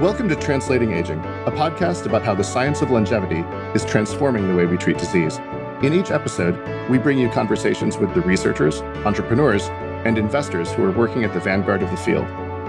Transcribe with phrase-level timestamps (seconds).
[0.00, 3.40] Welcome to Translating Aging, a podcast about how the science of longevity
[3.74, 5.38] is transforming the way we treat disease.
[5.82, 6.54] In each episode,
[6.90, 9.68] we bring you conversations with the researchers, entrepreneurs,
[10.04, 12.26] and investors who are working at the vanguard of the field.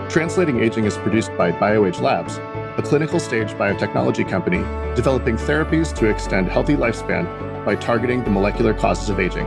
[0.09, 2.37] Translating Aging is produced by BioAge Labs,
[2.77, 4.59] a clinical stage biotechnology company
[4.95, 7.25] developing therapies to extend healthy lifespan
[7.65, 9.45] by targeting the molecular causes of aging.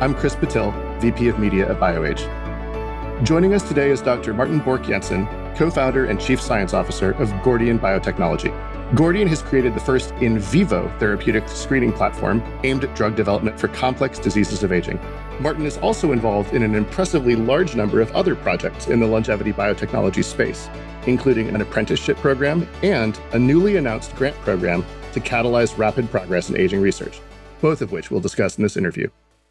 [0.00, 3.24] I'm Chris Patil, VP of Media at BioAge.
[3.24, 4.32] Joining us today is Dr.
[4.32, 5.26] Martin Bork Jensen,
[5.58, 8.54] co founder and chief science officer of Gordian Biotechnology.
[8.94, 13.66] Gordian has created the first in vivo therapeutic screening platform aimed at drug development for
[13.68, 15.00] complex diseases of aging.
[15.40, 19.52] Martin is also involved in an impressively large number of other projects in the longevity
[19.52, 20.70] biotechnology space,
[21.06, 26.56] including an apprenticeship program and a newly announced grant program to catalyze rapid progress in
[26.56, 27.20] aging research,
[27.60, 29.08] both of which we'll discuss in this interview.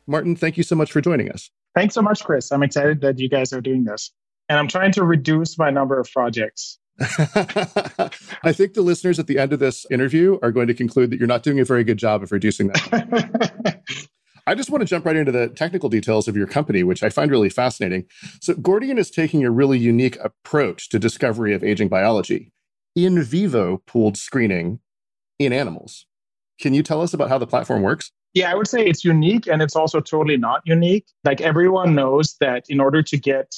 [0.08, 1.52] Martin, thank you so much for joining us.
[1.76, 2.50] Thanks so much, Chris.
[2.52, 4.14] I'm excited that you guys are doing this
[4.50, 6.80] and I'm trying to reduce my number of projects.
[7.00, 11.20] I think the listeners at the end of this interview are going to conclude that
[11.20, 13.82] you're not doing a very good job of reducing that.
[14.48, 17.10] I just want to jump right into the technical details of your company, which I
[17.10, 18.06] find really fascinating.
[18.42, 22.54] So, Gordian is taking a really unique approach to discovery of aging biology
[22.96, 24.80] in vivo pooled screening
[25.38, 26.06] in animals.
[26.60, 28.12] Can you tell us about how the platform works?
[28.34, 31.06] Yeah, I would say it's unique and it's also totally not unique.
[31.24, 33.54] Like everyone knows that in order to get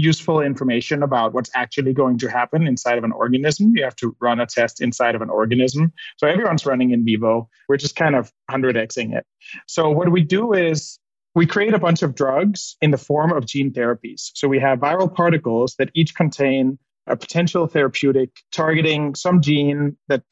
[0.00, 3.72] useful information about what's actually going to happen inside of an organism.
[3.76, 5.92] You have to run a test inside of an organism.
[6.16, 7.48] So everyone's running in vivo.
[7.68, 9.26] We're just kind of 100xing it.
[9.66, 10.98] So what we do is
[11.34, 14.30] we create a bunch of drugs in the form of gene therapies.
[14.34, 20.22] So we have viral particles that each contain a potential therapeutic targeting some gene that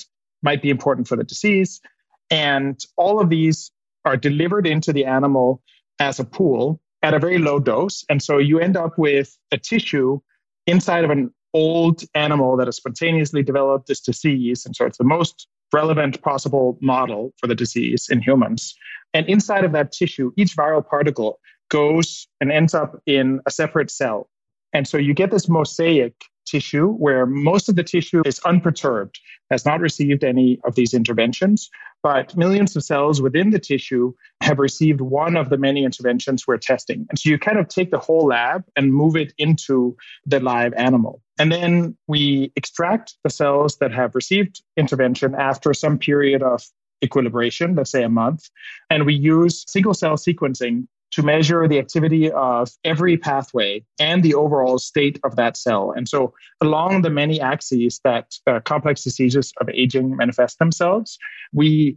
[0.43, 1.81] might be important for the disease.
[2.31, 3.71] And all of these
[4.05, 5.63] are delivered into the animal
[5.99, 7.47] as a pool at a very mm-hmm.
[7.47, 8.05] low dose.
[8.09, 10.21] And so you end up with a tissue
[10.67, 14.67] inside of an old animal that has spontaneously developed this disease.
[14.67, 18.75] And so it's the most relevant possible model for the disease in humans.
[19.15, 23.91] And inside of that tissue, each viral particle goes and ends up in a separate
[23.91, 24.29] cell.
[24.73, 26.15] And so you get this mosaic
[26.49, 29.19] tissue where most of the tissue is unperturbed,
[29.51, 31.71] has not received any of these interventions,
[32.03, 36.57] but millions of cells within the tissue have received one of the many interventions we're
[36.57, 37.07] testing.
[37.11, 40.73] And so you kind of take the whole lab and move it into the live
[40.75, 41.23] animal.
[41.39, 46.63] And then we extract the cells that have received intervention after some period of
[47.03, 48.49] equilibration, let's say a month.
[48.91, 54.35] And we use single cell sequencing to measure the activity of every pathway and the
[54.35, 55.93] overall state of that cell.
[55.97, 61.19] And so, along the many axes that uh, complex diseases of aging manifest themselves,
[61.53, 61.97] we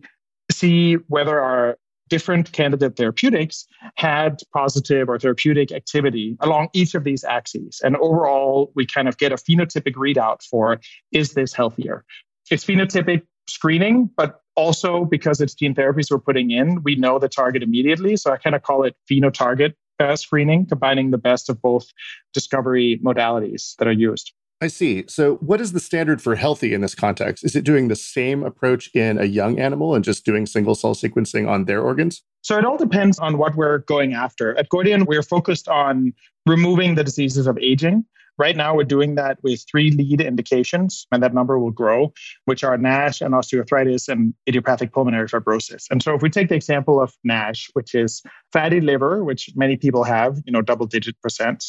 [0.52, 1.78] see whether our
[2.12, 7.80] different candidate therapeutics had positive or therapeutic activity along each of these axes.
[7.86, 10.82] And overall, we kind of get a phenotypic readout for
[11.14, 12.04] is this healthier?
[12.50, 13.22] It's phenotypic
[13.54, 18.16] screening, but also because it's gene therapies we're putting in, we know the target immediately.
[18.16, 21.88] So I kind of call it phenotarget uh, screening, combining the best of both
[22.34, 24.34] discovery modalities that are used.
[24.64, 25.06] I see.
[25.08, 27.44] So, what is the standard for healthy in this context?
[27.44, 30.94] Is it doing the same approach in a young animal and just doing single cell
[30.94, 32.22] sequencing on their organs?
[32.44, 34.56] So, it all depends on what we're going after.
[34.60, 36.14] At Gordian, we're focused on
[36.46, 38.06] removing the diseases of aging.
[38.38, 42.14] Right now, we're doing that with three lead indications, and that number will grow,
[42.46, 45.86] which are NASH and osteoarthritis and idiopathic pulmonary fibrosis.
[45.92, 49.76] And so, if we take the example of NASH, which is fatty liver, which many
[49.76, 51.64] people have, you know, double digit percent,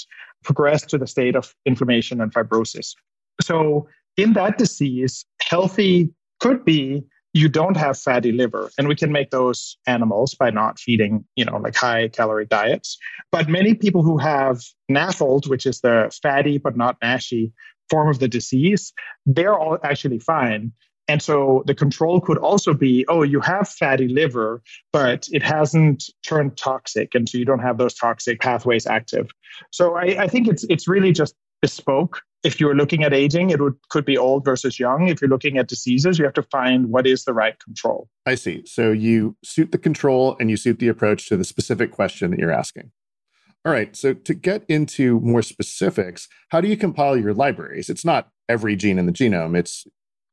[0.44, 2.94] progress to the state of inflammation and fibrosis.
[3.40, 6.10] So, in that disease, healthy
[6.40, 10.78] could be you don't have fatty liver and we can make those animals by not
[10.78, 12.98] feeding you know like high calorie diets.
[13.30, 17.52] But many people who have NAFLD which is the fatty but not nashy
[17.90, 18.92] form of the disease
[19.26, 20.72] they're all actually fine.
[21.08, 26.04] And so the control could also be oh you have fatty liver but it hasn't
[26.26, 29.30] turned toxic and so you don't have those toxic pathways active.
[29.70, 33.60] So i, I think it's it's really just bespoke if you're looking at aging, it
[33.60, 35.08] would, could be old versus young.
[35.08, 38.08] If you're looking at diseases, you have to find what is the right control.
[38.26, 38.64] I see.
[38.66, 42.40] So you suit the control and you suit the approach to the specific question that
[42.40, 42.90] you're asking.
[43.64, 43.94] All right.
[43.94, 47.88] So to get into more specifics, how do you compile your libraries?
[47.88, 49.86] It's not every gene in the genome, it's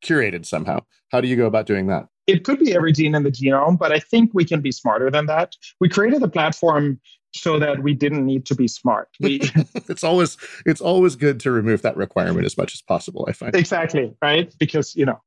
[0.04, 0.80] curated somehow.
[1.12, 2.08] How do you go about doing that?
[2.26, 5.10] It could be every gene in the genome, but I think we can be smarter
[5.10, 5.56] than that.
[5.80, 7.00] We created the platform
[7.34, 9.10] so that we didn't need to be smart.
[9.20, 9.42] We,
[9.88, 13.26] it's always it's always good to remove that requirement as much as possible.
[13.28, 15.22] I find exactly right because you know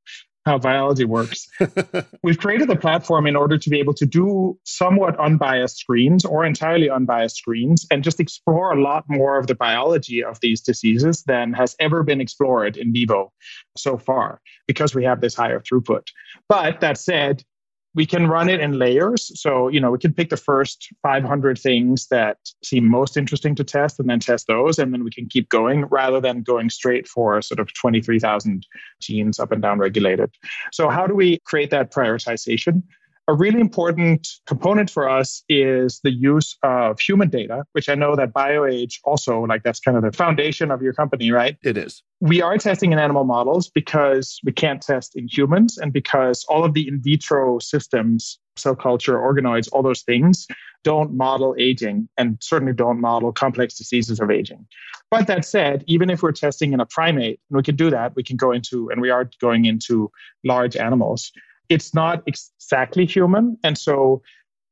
[0.44, 1.48] how biology works.
[2.22, 6.44] We've created the platform in order to be able to do somewhat unbiased screens or
[6.44, 11.22] entirely unbiased screens and just explore a lot more of the biology of these diseases
[11.24, 13.32] than has ever been explored in vivo
[13.76, 16.08] so far because we have this higher throughput.
[16.48, 17.44] But that said,
[17.94, 19.30] we can run it in layers.
[19.40, 23.64] So, you know, we can pick the first 500 things that seem most interesting to
[23.64, 24.78] test and then test those.
[24.78, 28.66] And then we can keep going rather than going straight for sort of 23,000
[29.00, 30.30] genes up and down regulated.
[30.72, 32.82] So, how do we create that prioritization?
[33.32, 38.14] A really important component for us is the use of human data, which I know
[38.14, 41.56] that BioAge also, like that's kind of the foundation of your company, right?
[41.64, 42.02] It is.
[42.20, 46.62] We are testing in animal models because we can't test in humans and because all
[46.62, 50.46] of the in vitro systems, cell culture, organoids, all those things
[50.84, 54.66] don't model aging and certainly don't model complex diseases of aging.
[55.10, 58.14] But that said, even if we're testing in a primate, and we can do that,
[58.14, 60.10] we can go into, and we are going into
[60.44, 61.32] large animals
[61.72, 63.56] it's not exactly human.
[63.64, 64.22] And so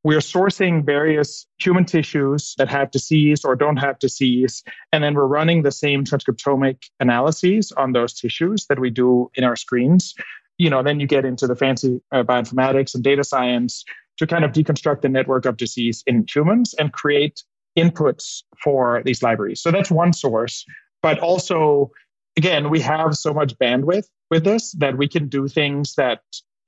[0.05, 4.63] we're sourcing various human tissues that have disease or don't have disease.
[4.93, 9.45] And then we're running the same transcriptomic analyses on those tissues that we do in
[9.45, 10.15] our screens.
[10.59, 13.85] You know, then you get into the fancy uh, bioinformatics and data science
[14.19, 17.43] to kind of deconstruct the network of disease in humans and create
[17.79, 19.63] inputs for these libraries.
[19.63, 20.67] So that's one source.
[21.03, 21.91] But also,
[22.37, 26.21] again, we have so much bandwidth with this that we can do things that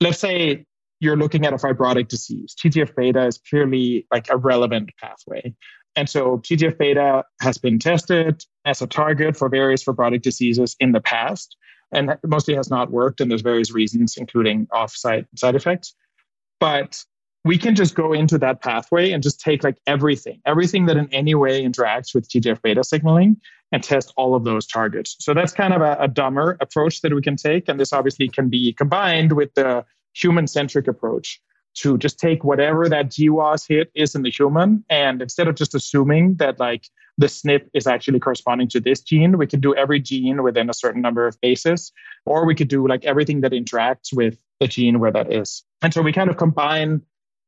[0.03, 0.65] let's say
[0.99, 2.55] you're looking at a fibrotic disease.
[2.61, 5.53] TGF beta is clearly like a relevant pathway.
[5.95, 10.91] And so TGF beta has been tested as a target for various fibrotic diseases in
[10.91, 11.55] the past
[11.91, 13.21] and mostly has not worked.
[13.21, 15.93] And there's various reasons, including off-site side effects.
[16.59, 17.03] But
[17.45, 21.13] we can just go into that pathway and just take like everything, everything that in
[21.13, 23.37] any way interacts with TGF beta signaling
[23.71, 25.17] and test all of those targets.
[25.19, 27.67] So that's kind of a, a dumber approach that we can take.
[27.67, 31.41] And this obviously can be combined with the human centric approach
[31.75, 34.85] to just take whatever that GWAS hit is in the human.
[34.89, 36.87] And instead of just assuming that like
[37.17, 40.73] the SNP is actually corresponding to this gene, we can do every gene within a
[40.73, 41.91] certain number of bases,
[42.25, 45.63] or we could do like everything that interacts with the gene where that is.
[45.81, 47.01] And so we kind of combine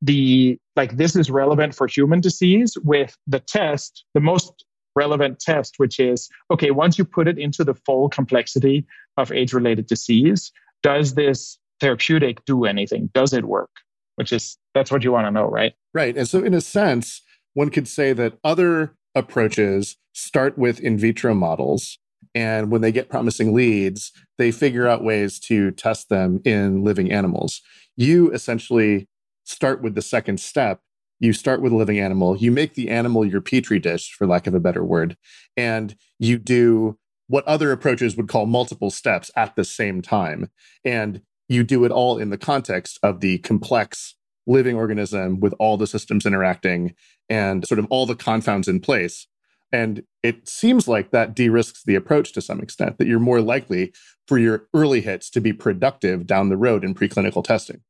[0.05, 4.65] the like this is relevant for human disease with the test, the most
[4.95, 8.85] relevant test, which is okay, once you put it into the full complexity
[9.17, 10.51] of age related disease,
[10.83, 13.09] does this therapeutic do anything?
[13.13, 13.71] Does it work?
[14.15, 15.73] Which is that's what you want to know, right?
[15.93, 16.15] Right.
[16.15, 17.21] And so in a sense,
[17.53, 21.97] one could say that other approaches start with in vitro models
[22.33, 27.11] and when they get promising leads, they figure out ways to test them in living
[27.11, 27.61] animals.
[27.95, 29.07] You essentially
[29.45, 30.81] start with the second step.
[31.19, 34.47] You start with a living animal, you make the animal your petri dish, for lack
[34.47, 35.15] of a better word,
[35.55, 36.97] and you do
[37.27, 40.49] what other approaches would call multiple steps at the same time.
[40.83, 44.15] And you do it all in the context of the complex
[44.47, 46.93] living organism with all the systems interacting
[47.29, 49.27] and sort of all the confounds in place.
[49.71, 53.41] And it seems like that de risks the approach to some extent, that you're more
[53.41, 53.93] likely
[54.27, 57.81] for your early hits to be productive down the road in preclinical testing.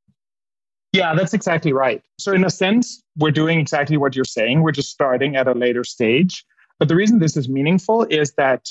[0.96, 2.02] Yeah, that's exactly right.
[2.18, 4.62] So, in a sense, we're doing exactly what you're saying.
[4.62, 6.46] We're just starting at a later stage.
[6.80, 8.70] But the reason this is meaningful is that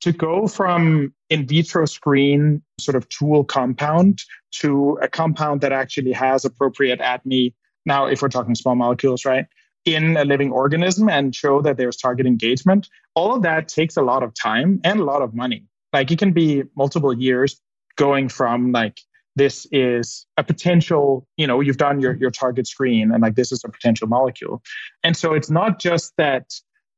[0.00, 4.22] to go from in vitro screen sort of tool compound
[4.52, 7.52] to a compound that actually has appropriate ADME,
[7.84, 9.44] now, if we're talking small molecules, right,
[9.84, 14.02] in a living organism and show that there's target engagement, all of that takes a
[14.02, 15.66] lot of time and a lot of money.
[15.92, 17.60] Like it can be multiple years
[17.96, 19.00] going from like
[19.36, 23.52] this is a potential you know you've done your, your target screen and like this
[23.52, 24.62] is a potential molecule.
[25.04, 26.44] And so it's not just that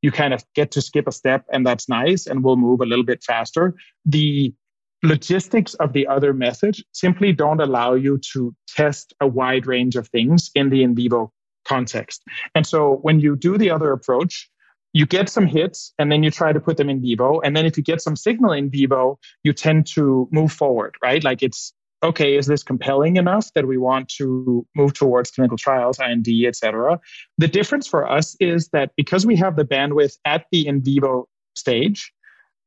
[0.03, 2.87] you kind of get to skip a step and that's nice and we'll move a
[2.87, 3.75] little bit faster.
[4.07, 4.55] The
[5.03, 10.09] logistics of the other method simply don't allow you to test a wide range of
[10.09, 11.33] things in the in vivo
[11.65, 12.23] context.
[12.55, 14.49] And so when you do the other approach
[14.93, 17.39] you get some hits and then you try to put them in vivo.
[17.43, 21.23] And then if you get some signal in vivo you tend to move forward right?
[21.23, 25.99] Like it's okay, is this compelling enough that we want to move towards clinical trials,
[25.99, 26.99] IND, et cetera?
[27.39, 31.29] The difference for us is that because we have the bandwidth at the in vivo
[31.55, 32.13] stage,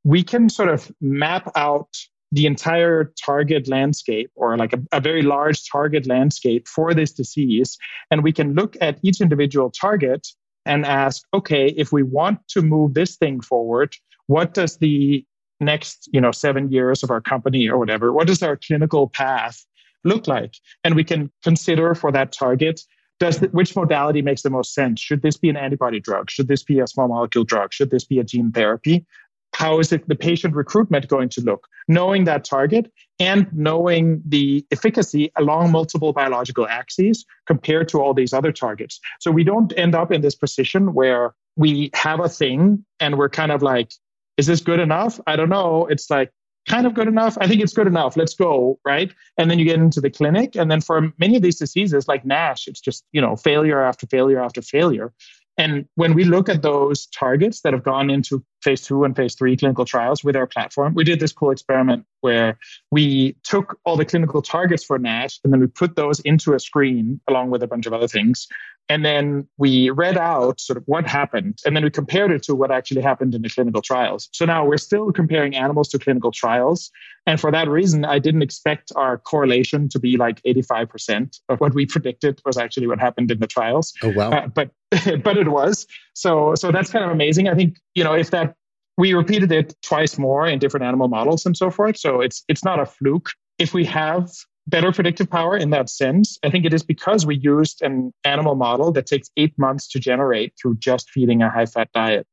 [0.03, 1.89] we can sort of map out
[2.31, 7.77] the entire target landscape or like a, a, very large target landscape for this disease.
[8.09, 10.27] And we can look at each individual target
[10.65, 13.93] and ask, okay, if we want to move this thing forward,
[14.25, 15.23] what does the
[15.63, 19.65] next you know seven years of our company or whatever what does our clinical path
[20.03, 20.55] look like?
[20.84, 22.82] And we can consider for that target
[23.20, 25.00] does the, which modality makes the most sense?
[25.00, 26.29] Should this be an antibody drug?
[26.29, 27.72] Should this be a small molecule drug?
[27.72, 29.05] Should this be a gene therapy?
[29.53, 31.67] How is it the patient recruitment going to look?
[31.88, 38.34] Knowing that target and knowing the efficacy along multiple biological axes compared to all these
[38.34, 39.00] other targets.
[39.20, 43.29] So we don't end up in this position where we have a thing and we're
[43.29, 43.91] kind of like
[44.37, 45.19] is this good enough?
[45.27, 45.87] I don't know.
[45.87, 46.31] It's like
[46.67, 47.37] kind of good enough?
[47.41, 48.15] I think it's good enough.
[48.15, 49.11] Let's go right?
[49.37, 50.55] And then you get into the clinic.
[50.55, 54.07] And then for many of these diseases like nash it's just you know failure after
[54.07, 55.13] failure after failure.
[55.57, 59.35] And when we look at those targets that have gone into phase two and phase
[59.35, 62.57] three clinical trials with our platform, we did this cool experiment where
[62.91, 66.59] we took all the clinical targets for NASH and then we put those into a
[66.59, 68.47] screen along with a bunch of other things.
[68.89, 71.59] And then we read out sort of what happened.
[71.65, 74.29] And then we compared it to what actually happened in the clinical trials.
[74.33, 76.91] So now we're still comparing animals to clinical trials.
[77.25, 81.73] And for that reason, I didn't expect our correlation to be like 85% of what
[81.73, 83.93] we predicted was actually what happened in the trials.
[84.03, 84.31] Oh, wow.
[84.31, 84.71] Uh, but,
[85.23, 85.87] but it was.
[86.13, 87.47] So, so that's kind of amazing.
[87.47, 88.55] I think, you know, if that
[88.97, 91.97] we repeated it twice more in different animal models and so forth.
[91.97, 93.31] So it's it's not a fluke.
[93.57, 94.29] If we have
[94.67, 98.55] better predictive power in that sense, I think it is because we used an animal
[98.55, 102.27] model that takes eight months to generate through just feeding a high fat diet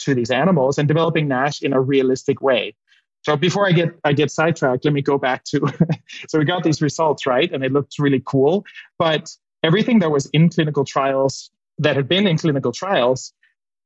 [0.00, 2.74] to these animals and developing NASH in a realistic way.
[3.22, 5.60] So before I get I get sidetracked, let me go back to
[6.28, 8.64] so we got these results right, and it looked really cool.
[8.98, 9.30] But
[9.62, 13.32] everything that was in clinical trials that had been in clinical trials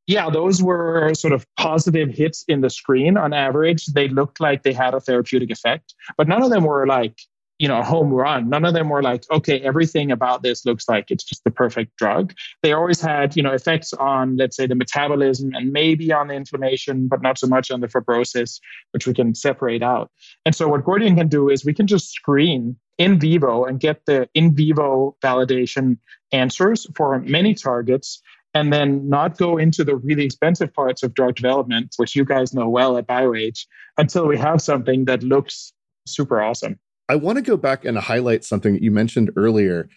[0.07, 3.87] yeah, those were sort of positive hits in the screen on average.
[3.87, 7.19] They looked like they had a therapeutic effect, but none of them were like,
[7.59, 8.49] you know, home run.
[8.49, 11.97] None of them were like, okay, everything about this looks like it's just the perfect
[11.97, 12.35] drug.
[12.63, 16.35] They always had, you know, effects on, let's say, the metabolism and maybe on the
[16.35, 18.59] inflammation, but not so much on the fibrosis,
[18.91, 20.11] which we can separate out.
[20.45, 24.05] And so what Gordian can do is we can just screen in vivo and get
[24.07, 25.99] the in vivo validation
[26.33, 28.21] answers for many targets
[28.55, 32.55] and then not go into the really expensive parts of drug development, which you guys
[32.55, 33.67] know well at BioAge,
[33.99, 35.73] until we have something that looks
[36.07, 36.79] super awesome.
[37.09, 39.89] I want to go back and highlight something that you mentioned earlier.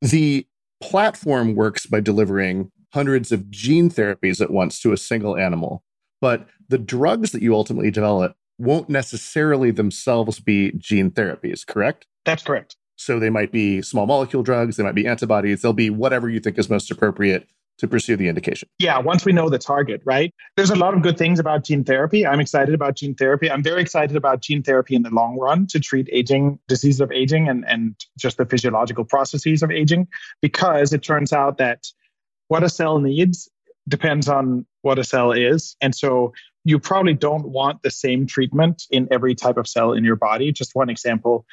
[0.00, 0.46] The
[0.82, 5.82] platform works by delivering hundreds of gene therapies at once to a single animal,
[6.20, 12.06] but the drugs that you ultimately develop won't necessarily themselves be gene therapies, correct?
[12.24, 12.76] That's correct.
[12.96, 16.38] So they might be small molecule drugs, they might be antibodies, they'll be whatever you
[16.38, 17.48] think is most appropriate
[17.78, 18.68] to pursue the indication?
[18.78, 20.32] Yeah, once we know the target, right?
[20.56, 22.26] There's a lot of good things about gene therapy.
[22.26, 23.50] I'm excited about gene therapy.
[23.50, 27.10] I'm very excited about gene therapy in the long run to treat aging, diseases of
[27.12, 30.08] aging, and, and just the physiological processes of aging,
[30.40, 31.86] because it turns out that
[32.48, 33.48] what a cell needs
[33.88, 35.76] depends on what a cell is.
[35.80, 36.32] And so
[36.64, 40.52] you probably don't want the same treatment in every type of cell in your body.
[40.52, 41.44] Just one example,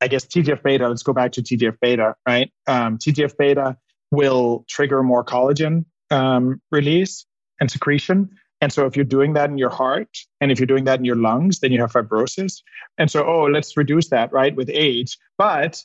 [0.00, 2.50] I guess TGF beta, let's go back to TGF beta, right?
[2.66, 3.76] Um, TGF beta
[4.14, 7.26] will trigger more collagen um, release
[7.60, 8.30] and secretion.
[8.60, 11.04] And so, if you're doing that in your heart and if you're doing that in
[11.04, 12.62] your lungs, then you have fibrosis.
[12.96, 15.18] And so, oh, let's reduce that, right, with age.
[15.36, 15.82] But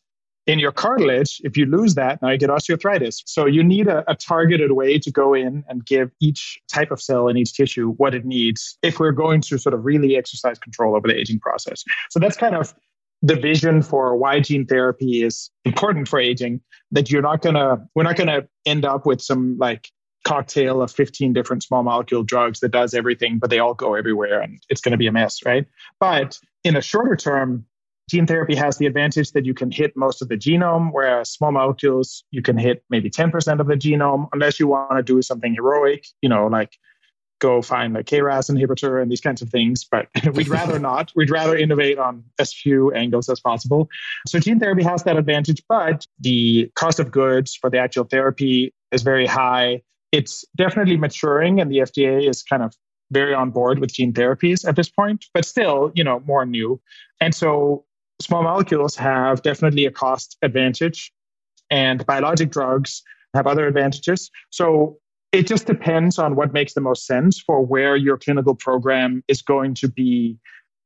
[0.48, 3.24] in your cartilage, if you lose that, now you get osteoarthritis.
[3.25, 7.01] So, you need a, a targeted way to go in and give each type of
[7.01, 10.57] cell in each tissue what it needs if we're going to sort of really exercise
[10.57, 11.83] control over the aging process.
[12.12, 12.74] So, that's kind of
[13.21, 16.61] the vision for why gene therapy is important for aging
[16.91, 19.89] that you're not gonna we're not gonna end up with some like
[20.25, 24.41] cocktail of 15 different small molecule drugs that does everything but they all go everywhere
[24.41, 25.65] and it's going to be a mess right?
[25.99, 27.65] But in a shorter term
[28.09, 31.51] gene therapy has the advantage that you can hit most of the genome whereas small
[31.51, 35.53] molecules you can hit maybe 10% of the genome unless you want to do something
[35.53, 36.77] heroic you know like
[37.39, 41.12] go find a KRAS inhibitor and these kinds of things, but we'd rather not.
[41.15, 43.89] We'd rather innovate on as few angles as possible.
[44.27, 48.74] So gene therapy has that advantage, but the cost of goods for the actual therapy
[48.91, 49.81] is very high.
[50.12, 52.75] It's definitely maturing, and the FDA is kind of
[53.12, 56.79] very on board with gene therapies at this point, but still, you know, more new.
[57.19, 57.86] And so
[58.22, 61.12] small molecules have definitely a cost advantage,
[61.72, 63.03] and biologic drugs
[63.34, 64.31] have other advantages.
[64.50, 64.98] So
[65.31, 69.41] it just depends on what makes the most sense for where your clinical program is
[69.41, 70.38] going to be.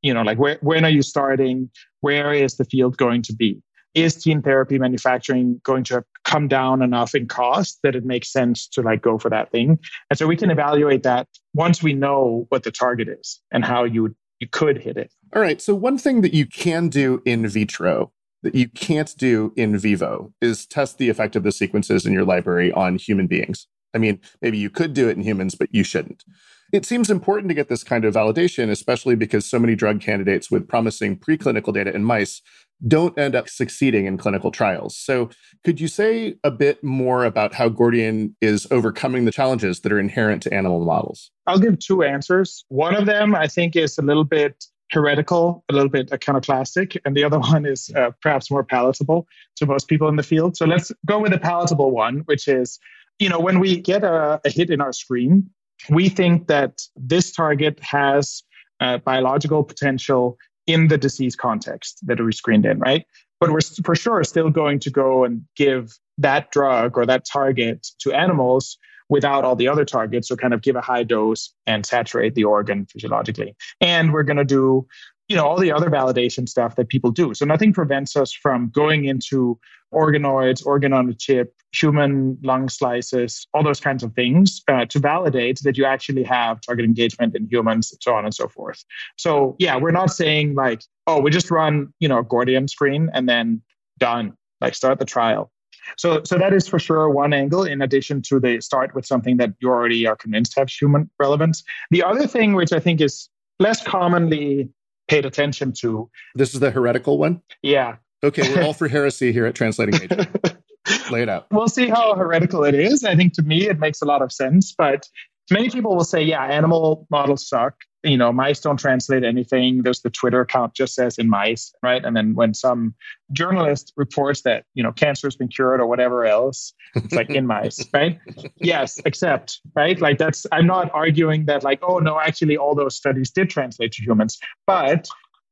[0.01, 1.69] You know like where, when are you starting?
[2.01, 3.62] Where is the field going to be?
[3.93, 8.67] Is gene therapy manufacturing going to come down enough in cost that it makes sense
[8.69, 9.79] to like go for that thing?
[10.09, 13.85] And so we can evaluate that once we know what the target is and how
[13.85, 15.13] you you could hit it.
[15.33, 15.62] All right.
[15.62, 20.33] So one thing that you can do in vitro that you can't do in vivo
[20.41, 24.19] is test the effect of the sequences in your library on human beings I mean,
[24.41, 26.23] maybe you could do it in humans, but you shouldn't.
[26.71, 30.50] It seems important to get this kind of validation, especially because so many drug candidates
[30.50, 32.41] with promising preclinical data in mice
[32.88, 34.97] don't end up succeeding in clinical trials.
[34.97, 35.29] So,
[35.63, 40.00] could you say a bit more about how Gordian is overcoming the challenges that are
[40.00, 41.31] inherent to animal models?
[41.47, 42.65] I'll give two answers.
[42.69, 47.15] One of them, I think, is a little bit heretical, a little bit iconoclastic, and
[47.15, 50.57] the other one is uh, perhaps more palatable to most people in the field.
[50.57, 52.79] So, let's go with the palatable one, which is
[53.20, 55.50] you know, when we get a, a hit in our screen,
[55.89, 58.43] we think that this target has
[58.79, 63.05] uh, biological potential in the disease context that we screened in, right?
[63.39, 67.88] But we're for sure still going to go and give that drug or that target
[68.00, 68.77] to animals
[69.10, 72.46] without all the other targets, or kind of give a high dose and saturate the
[72.46, 73.55] organ physiologically.
[73.82, 74.88] And we're going to do
[75.33, 78.69] you know all the other validation stuff that people do so nothing prevents us from
[78.69, 79.59] going into
[79.91, 84.99] organoids organ on a chip human lung slices all those kinds of things uh, to
[84.99, 88.85] validate that you actually have target engagement in humans so on and so forth
[89.17, 93.09] so yeah we're not saying like oh we just run you know a gordian screen
[93.11, 93.59] and then
[93.97, 95.51] done like start the trial
[95.97, 97.65] so, so that is for sure one angle.
[97.65, 101.61] In addition to the start with something that you already are convinced has human relevance.
[101.91, 103.27] The other thing, which I think is
[103.59, 104.69] less commonly
[105.07, 106.10] paid attention to.
[106.36, 107.41] This is the heretical one?
[107.62, 107.98] Yeah.
[108.24, 110.27] Okay, we're all for heresy here at Translating Aging.
[111.12, 111.48] Lay it out.
[111.51, 113.03] We'll see how heretical it is.
[113.03, 115.07] I think to me it makes a lot of sense, but
[115.51, 119.83] many people will say, yeah, animal models suck you know, mice don't translate anything.
[119.83, 122.03] There's the Twitter account just says in mice, right?
[122.03, 122.93] And then when some
[123.31, 127.48] journalist reports that, you know, cancer has been cured or whatever else, it's like in
[127.48, 128.19] mice, right?
[128.57, 130.00] Yes, except, right?
[130.00, 133.93] Like that's, I'm not arguing that, like, oh, no, actually, all those studies did translate
[133.93, 135.07] to humans, but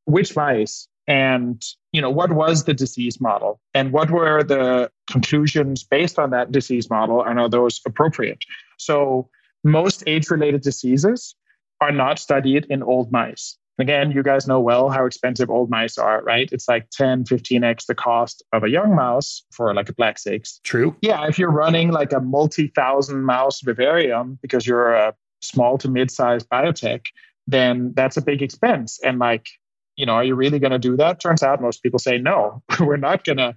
[0.06, 0.88] which mice?
[1.08, 3.60] And, you know, what was the disease model?
[3.74, 7.24] And what were the conclusions based on that disease model?
[7.24, 8.40] And are those appropriate?
[8.78, 9.30] So,
[9.64, 11.36] most age related diseases
[11.82, 13.58] are not studied in old mice.
[13.80, 16.48] Again, you guys know well how expensive old mice are, right?
[16.52, 20.60] It's like 10, 15x the cost of a young mouse for like a black six.
[20.64, 20.96] True.
[21.02, 25.90] Yeah, if you're running like a multi thousand mouse vivarium because you're a small to
[25.90, 27.06] mid sized biotech,
[27.48, 29.00] then that's a big expense.
[29.04, 29.48] And like,
[29.96, 31.20] you know, are you really going to do that?
[31.20, 33.56] Turns out most people say no, we're not going to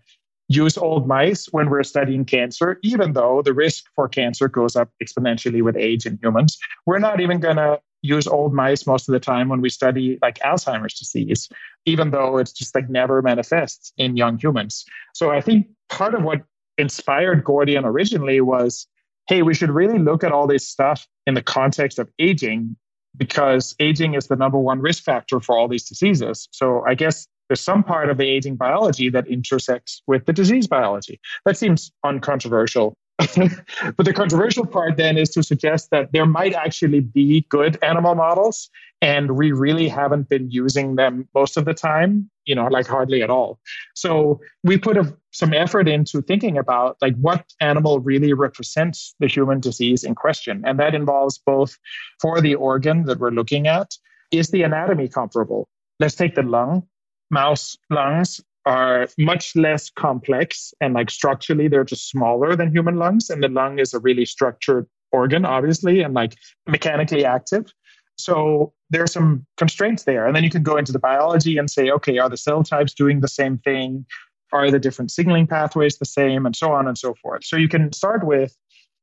[0.49, 4.91] use old mice when we're studying cancer, even though the risk for cancer goes up
[5.03, 6.59] exponentially with age in humans.
[6.87, 10.19] We're not even going to use old mice most of the time when we study
[10.21, 11.49] like Alzheimer's disease,
[11.87, 14.85] even though it's just like never manifests in young humans.
[15.15, 16.43] So I think part of what
[16.77, 18.87] inspired Gordian originally was
[19.27, 22.77] hey, we should really look at all this stuff in the context of aging
[23.17, 26.47] because aging is the number one risk factor for all these diseases.
[26.53, 30.67] So I guess there's some part of the aging biology that intersects with the disease
[30.67, 31.21] biology.
[31.47, 37.01] That seems uncontroversial but the controversial part then is to suggest that there might actually
[37.01, 38.69] be good animal models
[39.01, 43.23] and we really haven't been using them most of the time you know like hardly
[43.23, 43.61] at all.
[43.95, 49.29] So we put a, some effort into thinking about like what animal really represents the
[49.29, 51.79] human disease in question and that involves both
[52.21, 53.95] for the organ that we're looking at
[54.33, 55.69] is the anatomy comparable?
[56.01, 56.89] Let's take the lung
[57.31, 63.29] mouse lungs are much less complex and like structurally they're just smaller than human lungs
[63.29, 67.73] and the lung is a really structured organ obviously and like mechanically active.
[68.17, 71.69] So there are some constraints there and then you can go into the biology and
[71.69, 74.07] say okay are the cell types doing the same thing?
[74.53, 76.47] Are the different signaling pathways the same?
[76.47, 77.45] And so on and so forth.
[77.45, 78.57] So you can start with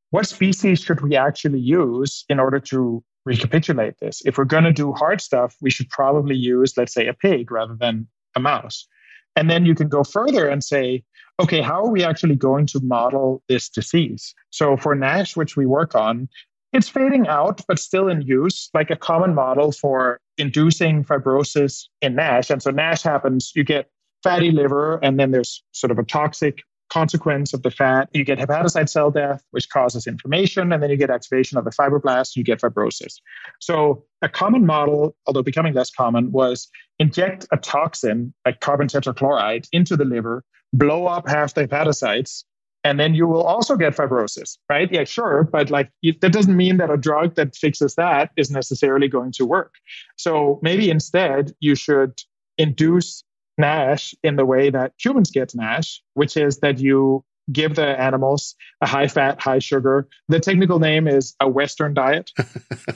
[0.09, 4.21] what species should we actually use in order to recapitulate this?
[4.25, 7.51] If we're going to do hard stuff we should probably use let's say a pig
[7.51, 8.87] rather than a mouse
[9.35, 11.03] and then you can go further and say,
[11.39, 14.35] okay, how are we actually going to model this disease?
[14.49, 16.29] So for NASH, which we work on,
[16.73, 22.15] it's fading out, but still in use, like a common model for inducing fibrosis in
[22.15, 22.49] NASH.
[22.49, 23.89] And so NASH happens, you get
[24.23, 28.09] fatty liver, and then there's sort of a toxic consequence of the fat.
[28.13, 31.71] You get hepatocyte cell death, which causes inflammation, and then you get activation of the
[31.71, 33.15] fibroblasts, you get fibrosis.
[33.59, 39.67] So, a common model, although becoming less common, was inject a toxin like carbon tetrachloride
[39.71, 42.43] into the liver, blow up half the hepatocytes,
[42.83, 44.91] and then you will also get fibrosis, right?
[44.91, 45.89] Yeah, sure, but like
[46.21, 49.75] that doesn't mean that a drug that fixes that is necessarily going to work.
[50.17, 52.19] So maybe instead you should
[52.57, 53.23] induce
[53.61, 58.55] NASH in the way that humans get NASH, which is that you give the animals
[58.81, 60.07] a high fat, high sugar.
[60.29, 62.31] The technical name is a Western diet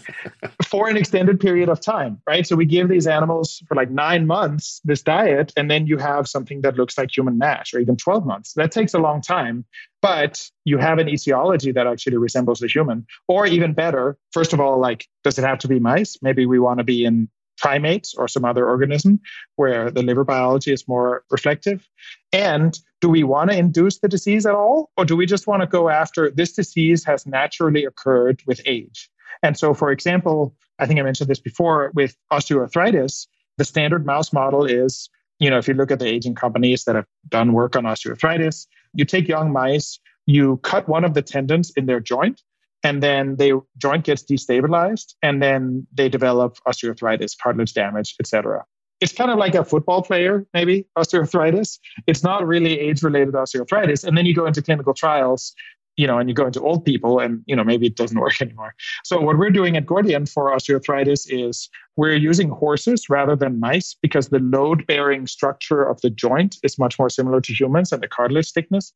[0.65, 2.45] for an extended period of time, right?
[2.45, 6.27] So we give these animals for like nine months this diet, and then you have
[6.27, 8.53] something that looks like human NASH or even 12 months.
[8.53, 9.65] That takes a long time,
[10.01, 13.05] but you have an etiology that actually resembles the human.
[13.27, 16.17] Or even better, first of all, like, does it have to be mice?
[16.21, 19.19] Maybe we want to be in primates or some other organism
[19.55, 21.87] where the liver biology is more reflective?
[22.31, 24.89] And do we want to induce the disease at all?
[24.97, 29.09] Or do we just want to go after this disease has naturally occurred with age?
[29.43, 34.33] And so, for example, I think I mentioned this before with osteoarthritis, the standard mouse
[34.33, 37.75] model is you know, if you look at the aging companies that have done work
[37.75, 42.41] on osteoarthritis, you take young mice, you cut one of the tendons in their joint,
[42.85, 48.63] and then the joint gets destabilized and then they develop osteoarthritis cartilage damage etc
[49.01, 51.79] it's kind of like a football player maybe osteoarthritis.
[52.07, 54.05] It's not really age related osteoarthritis.
[54.05, 55.53] And then you go into clinical trials
[55.97, 58.41] you know and you go into old people and you know maybe it doesn't work
[58.41, 58.73] anymore.
[59.03, 63.95] So what we're doing at gordian for osteoarthritis is we're using horses rather than mice
[64.01, 68.01] because the load bearing structure of the joint is much more similar to humans and
[68.01, 68.93] the cartilage thickness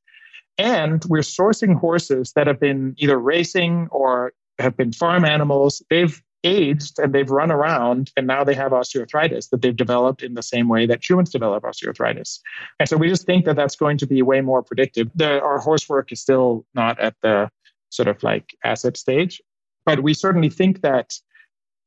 [0.59, 5.81] and we're sourcing horses that have been either racing or have been farm animals.
[5.89, 10.35] They've aged and they've run around and now they have osteoarthritis that they've developed in
[10.35, 12.39] the same way that humans develop osteoarthritis.
[12.79, 15.09] And so we just think that that's going to be way more predictive.
[15.15, 17.49] The, our horse work is still not at the
[17.89, 19.41] sort of like asset stage,
[19.85, 21.13] but we certainly think that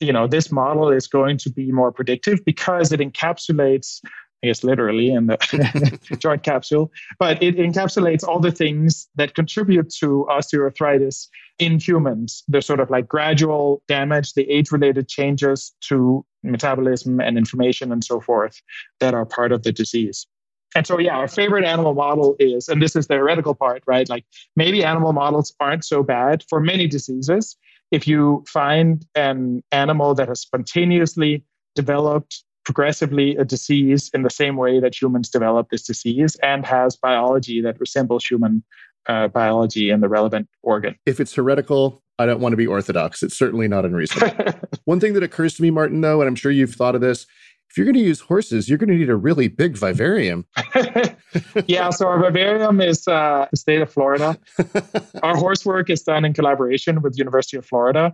[0.00, 4.00] you know this model is going to be more predictive because it encapsulates
[4.42, 9.90] I guess literally in the joint capsule, but it encapsulates all the things that contribute
[10.00, 11.28] to osteoarthritis
[11.60, 12.42] in humans.
[12.48, 18.02] The sort of like gradual damage, the age related changes to metabolism and inflammation and
[18.02, 18.60] so forth
[18.98, 20.26] that are part of the disease.
[20.74, 24.08] And so, yeah, our favorite animal model is, and this is the theoretical part, right?
[24.08, 24.24] Like
[24.56, 27.56] maybe animal models aren't so bad for many diseases.
[27.90, 34.56] If you find an animal that has spontaneously developed progressively a disease in the same
[34.56, 38.62] way that humans develop this disease and has biology that resembles human
[39.08, 40.94] uh, biology in the relevant organ.
[41.06, 43.22] If it's heretical, I don't want to be orthodox.
[43.22, 44.52] It's certainly not unreasonable.
[44.84, 47.26] One thing that occurs to me, Martin, though, and I'm sure you've thought of this,
[47.72, 50.44] if you're going to use horses, you're going to need a really big vivarium.
[51.66, 54.38] yeah, so our vivarium is uh, the state of Florida.
[55.22, 58.12] our horse work is done in collaboration with University of Florida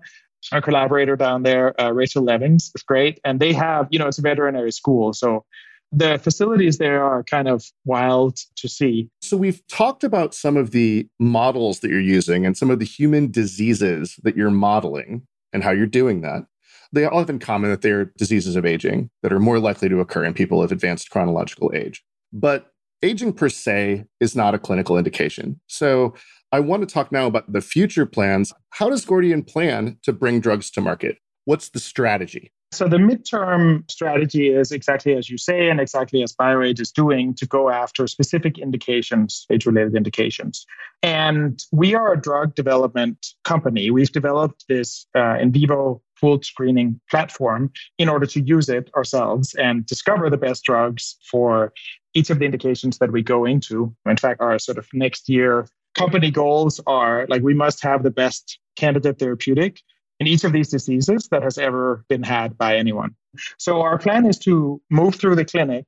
[0.53, 3.20] our collaborator down there, uh, Rachel Levings, is great.
[3.24, 5.12] And they have, you know, it's a veterinary school.
[5.12, 5.44] So
[5.90, 9.09] the facilities there are kind of wild to see.
[9.22, 12.85] So we've talked about some of the models that you're using and some of the
[12.85, 16.46] human diseases that you're modeling and how you're doing that.
[16.92, 20.01] They all have in common that they're diseases of aging that are more likely to
[20.01, 22.03] occur in people of advanced chronological age.
[22.33, 22.72] But
[23.03, 25.61] aging per se is not a clinical indication.
[25.66, 26.14] So
[26.50, 28.52] I want to talk now about the future plans.
[28.70, 31.18] How does Gordian plan to bring drugs to market?
[31.44, 32.52] What's the strategy?
[32.72, 37.34] So the midterm strategy is exactly as you say, and exactly as BioAge is doing
[37.34, 40.66] to go after specific indications, age-related indications.
[41.02, 43.90] And we are a drug development company.
[43.90, 49.54] We've developed this uh, in vivo pooled screening platform in order to use it ourselves
[49.54, 51.72] and discover the best drugs for
[52.12, 53.94] each of the indications that we go into.
[54.04, 55.66] In fact, our sort of next year
[55.98, 59.80] company goals are like we must have the best candidate therapeutic
[60.20, 63.14] in each of these diseases that has ever been had by anyone.
[63.58, 65.87] So our plan is to move through the clinic.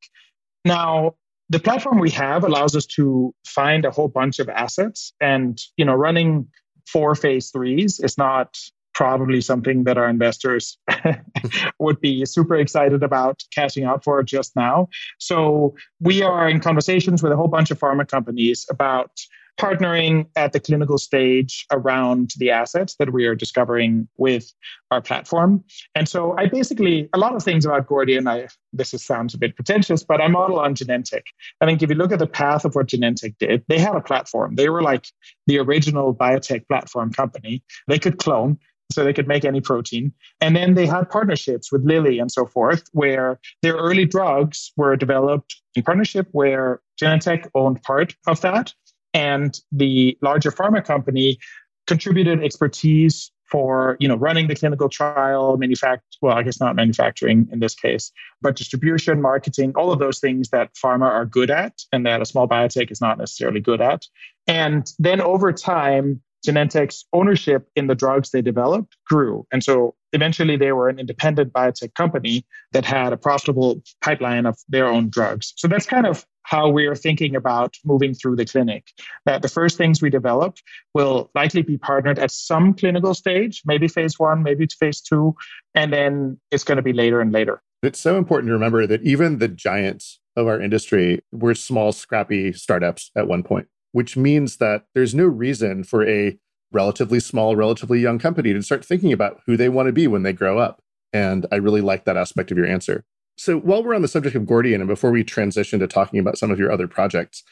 [0.65, 1.15] Now,
[1.49, 5.85] the platform we have allows us to find a whole bunch of assets and you
[5.85, 6.49] know running
[6.87, 8.57] four phase threes is not
[8.95, 10.77] probably something that our investors
[11.79, 14.89] would be super excited about cashing out for just now.
[15.19, 19.11] So we are in conversations with a whole bunch of pharma companies about
[19.61, 24.53] partnering at the clinical stage around the assets that we are discovering with
[24.91, 25.63] our platform.
[25.95, 29.39] And so I basically, a lot of things about Gordian, I, this is, sounds a
[29.39, 31.25] bit pretentious, but I model on Genentech.
[31.61, 34.01] I think if you look at the path of what Genentech did, they had a
[34.01, 34.55] platform.
[34.55, 35.07] They were like
[35.47, 37.63] the original biotech platform company.
[37.87, 38.59] They could clone,
[38.91, 40.13] so they could make any protein.
[40.41, 44.97] And then they had partnerships with Lilly and so forth, where their early drugs were
[44.97, 48.75] developed in partnership where Genentech owned part of that.
[49.15, 51.39] And the larger pharma company
[51.87, 57.49] contributed expertise for you know running the clinical trial manufacture well i guess not manufacturing
[57.51, 61.73] in this case but distribution marketing all of those things that pharma are good at
[61.93, 64.07] and that a small biotech is not necessarily good at.
[64.47, 69.47] And then over time Genentech's ownership in the drugs they developed grew.
[69.53, 74.59] And so eventually they were an independent biotech company that had a profitable pipeline of
[74.69, 75.53] their own drugs.
[75.57, 78.87] So that's kind of how we're thinking about moving through the clinic.
[79.27, 80.57] That the first things we develop
[80.95, 85.35] will likely be partnered at some clinical stage, maybe phase one, maybe it's phase two,
[85.75, 87.63] and then it's going to be later and later.
[87.83, 92.53] It's so important to remember that even the giants of our industry were small, scrappy
[92.53, 96.39] startups at one point, which means that there's no reason for a
[96.73, 100.23] relatively small, relatively young company to start thinking about who they want to be when
[100.23, 100.83] they grow up.
[101.13, 103.05] And I really like that aspect of your answer.
[103.37, 106.39] So while we're on the subject of Gordian, and before we transition to talking about
[106.39, 107.43] some of your other projects,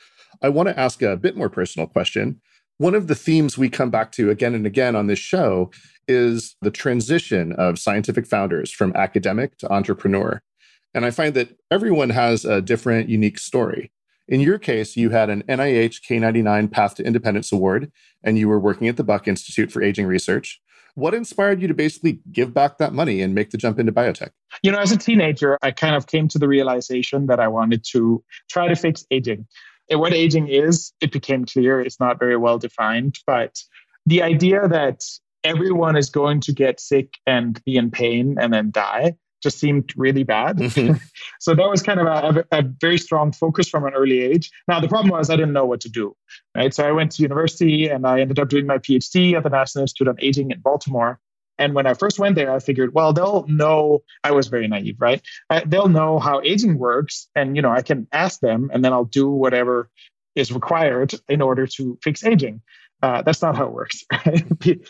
[0.43, 2.41] I want to ask a bit more personal question.
[2.77, 5.71] One of the themes we come back to again and again on this show
[6.07, 10.41] is the transition of scientific founders from academic to entrepreneur.
[10.95, 13.91] And I find that everyone has a different, unique story.
[14.29, 17.91] In your case, you had an NIH K99 Path to Independence Award,
[18.23, 20.61] and you were working at the Buck Institute for Aging Research.
[20.95, 24.31] What inspired you to basically give back that money and make the jump into biotech?
[24.63, 27.85] You know, as a teenager, I kind of came to the realization that I wanted
[27.93, 29.47] to try to fix aging.
[29.89, 31.81] And what aging is, it became clear.
[31.81, 33.57] It's not very well defined, but
[34.05, 35.05] the idea that
[35.43, 39.93] everyone is going to get sick and be in pain and then die just seemed
[39.97, 40.57] really bad.
[40.57, 40.97] Mm-hmm.
[41.41, 44.51] so that was kind of a, a, very strong focus from an early age.
[44.67, 46.17] Now, the problem was I didn't know what to do.
[46.57, 46.75] Right.
[46.75, 49.83] So I went to university and I ended up doing my PhD at the National
[49.83, 51.21] Institute on Aging in Baltimore.
[51.59, 54.03] And when I first went there, I figured, well, they'll know.
[54.23, 55.21] I was very naive, right?
[55.51, 58.93] I, they'll know how aging works, and you know, I can ask them, and then
[58.93, 59.91] I'll do whatever
[60.37, 62.63] is required in order to fix aging.
[63.03, 64.05] Uh, that's not how it works.
[64.61, 64.81] the,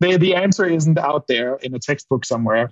[0.00, 2.70] the answer isn't out there in a textbook somewhere.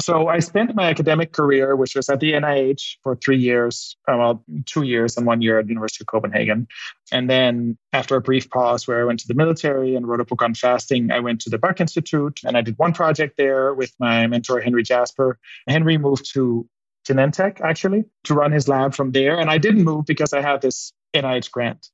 [0.00, 4.16] So I spent my academic career, which was at the NIH for three years, uh,
[4.16, 6.66] well, two years and one year at the University of Copenhagen.
[7.12, 10.24] And then after a brief pause where I went to the military and wrote a
[10.24, 13.74] book on fasting, I went to the Buck Institute and I did one project there
[13.74, 15.38] with my mentor, Henry Jasper.
[15.68, 16.66] Henry moved to
[17.06, 19.38] Genentech, actually, to run his lab from there.
[19.38, 21.88] And I didn't move because I had this NIH grant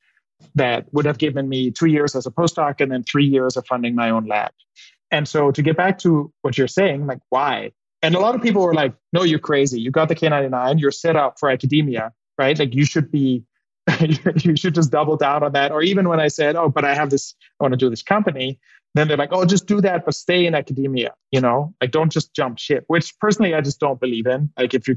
[0.54, 3.66] that would have given me two years as a postdoc and then three years of
[3.66, 4.52] funding my own lab.
[5.10, 7.72] And so to get back to what you're saying, like why?
[8.02, 9.80] And a lot of people were like, no, you're crazy.
[9.80, 12.58] You got the K99, you're set up for academia, right?
[12.58, 13.44] Like you should be,
[14.00, 15.72] you should just double down on that.
[15.72, 18.02] Or even when I said, oh, but I have this, I want to do this
[18.02, 18.60] company,
[18.94, 22.12] then they're like, oh, just do that, but stay in academia, you know, like don't
[22.12, 24.50] just jump ship, which personally I just don't believe in.
[24.56, 24.96] Like if you,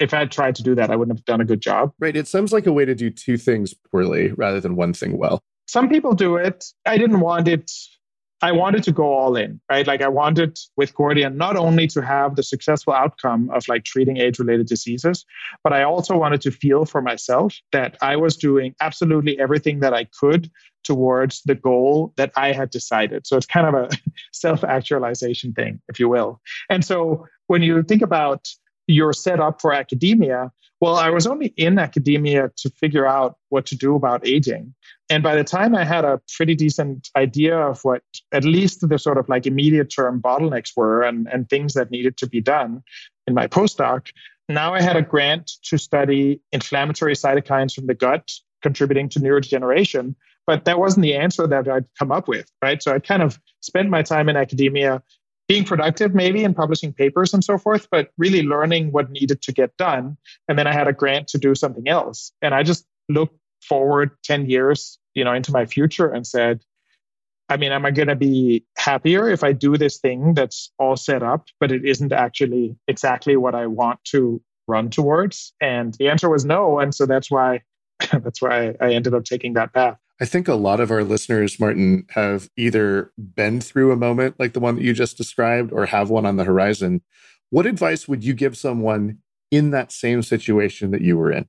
[0.00, 1.92] if I had tried to do that, I wouldn't have done a good job.
[1.98, 2.16] Right.
[2.16, 5.40] It sounds like a way to do two things poorly rather than one thing well.
[5.66, 6.64] Some people do it.
[6.86, 7.70] I didn't want it
[8.40, 9.86] I wanted to go all in, right?
[9.86, 14.16] Like I wanted with Gordian not only to have the successful outcome of like treating
[14.16, 15.24] age-related diseases,
[15.64, 19.92] but I also wanted to feel for myself that I was doing absolutely everything that
[19.92, 20.50] I could
[20.84, 23.26] towards the goal that I had decided.
[23.26, 23.90] So it's kind of a
[24.32, 26.40] self-actualization thing, if you will.
[26.70, 28.48] And so when you think about
[28.88, 33.76] your setup for academia, well, I was only in academia to figure out what to
[33.76, 34.74] do about aging.
[35.10, 38.98] And by the time I had a pretty decent idea of what at least the
[38.98, 42.82] sort of like immediate term bottlenecks were and, and things that needed to be done
[43.26, 44.10] in my postdoc,
[44.48, 48.30] now I had a grant to study inflammatory cytokines from the gut
[48.62, 50.14] contributing to neurodegeneration.
[50.46, 52.82] But that wasn't the answer that I'd come up with, right?
[52.82, 55.02] So I kind of spent my time in academia
[55.48, 59.52] being productive maybe and publishing papers and so forth but really learning what needed to
[59.52, 60.16] get done.
[60.48, 62.32] And then i had a grant to do something else.
[62.42, 66.62] And i just looked forward 10 years you know into my future and said
[67.48, 70.96] i mean am i going to be happier if i do this thing that's all
[70.96, 75.52] set up but it isn't actually exactly what i want to run towards?
[75.60, 76.78] And the answer was no.
[76.78, 77.62] And so that's why
[78.12, 81.60] that's why i ended up taking that path I think a lot of our listeners,
[81.60, 85.86] Martin, have either been through a moment like the one that you just described or
[85.86, 87.02] have one on the horizon.
[87.50, 89.18] What advice would you give someone
[89.50, 91.48] in that same situation that you were in?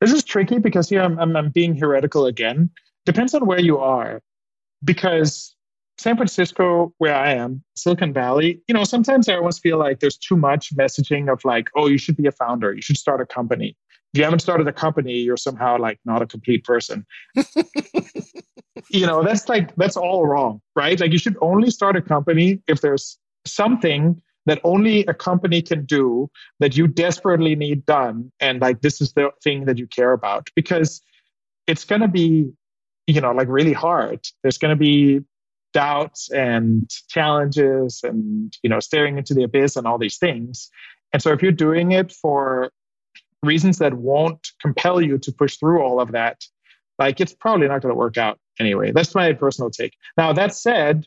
[0.00, 2.70] This is tricky because here I'm, I'm, I'm being heretical again.
[3.04, 4.22] Depends on where you are.
[4.82, 5.54] Because
[5.98, 10.16] San Francisco, where I am, Silicon Valley, you know, sometimes I almost feel like there's
[10.16, 13.26] too much messaging of like, oh, you should be a founder, you should start a
[13.26, 13.76] company
[14.12, 17.06] if you haven't started a company, you're somehow like not a complete person.
[18.90, 20.98] you know, that's like, that's all wrong, right?
[20.98, 25.84] Like you should only start a company if there's something that only a company can
[25.84, 28.32] do that you desperately need done.
[28.40, 31.00] And like, this is the thing that you care about because
[31.68, 32.50] it's going to be,
[33.06, 34.26] you know, like really hard.
[34.42, 35.20] There's going to be
[35.72, 40.68] doubts and challenges and, you know, staring into the abyss and all these things.
[41.12, 42.72] And so if you're doing it for
[43.42, 46.44] reasons that won't compel you to push through all of that,
[46.98, 48.92] like it's probably not going to work out anyway.
[48.92, 49.94] That's my personal take.
[50.16, 51.06] Now, that said,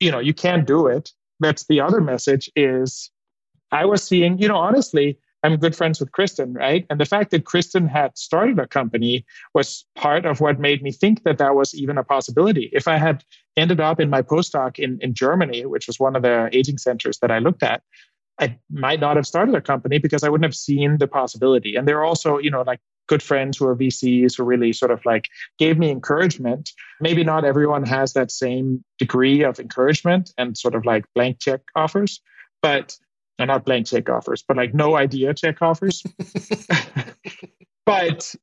[0.00, 1.10] you know, you can do it.
[1.40, 3.10] That's the other message is
[3.72, 6.86] I was seeing, you know, honestly, I'm good friends with Kristen, right?
[6.88, 10.90] And the fact that Kristen had started a company was part of what made me
[10.90, 12.70] think that that was even a possibility.
[12.72, 13.22] If I had
[13.56, 17.18] ended up in my postdoc in, in Germany, which was one of the aging centers
[17.18, 17.82] that I looked at,
[18.40, 21.76] I might not have started a company because I wouldn't have seen the possibility.
[21.76, 24.90] And there are also, you know, like good friends who are VCs who really sort
[24.90, 26.70] of like gave me encouragement.
[27.00, 31.60] Maybe not everyone has that same degree of encouragement and sort of like blank check
[31.74, 32.20] offers,
[32.62, 32.96] but
[33.38, 36.02] or not blank check offers, but like no idea check offers.
[37.86, 38.34] but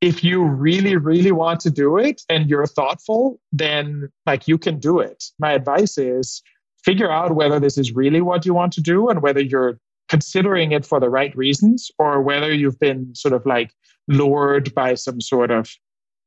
[0.00, 4.78] if you really, really want to do it and you're thoughtful, then like you can
[4.78, 5.24] do it.
[5.38, 6.42] My advice is
[6.84, 10.72] figure out whether this is really what you want to do and whether you're considering
[10.72, 13.72] it for the right reasons or whether you've been sort of like
[14.06, 15.70] lured by some sort of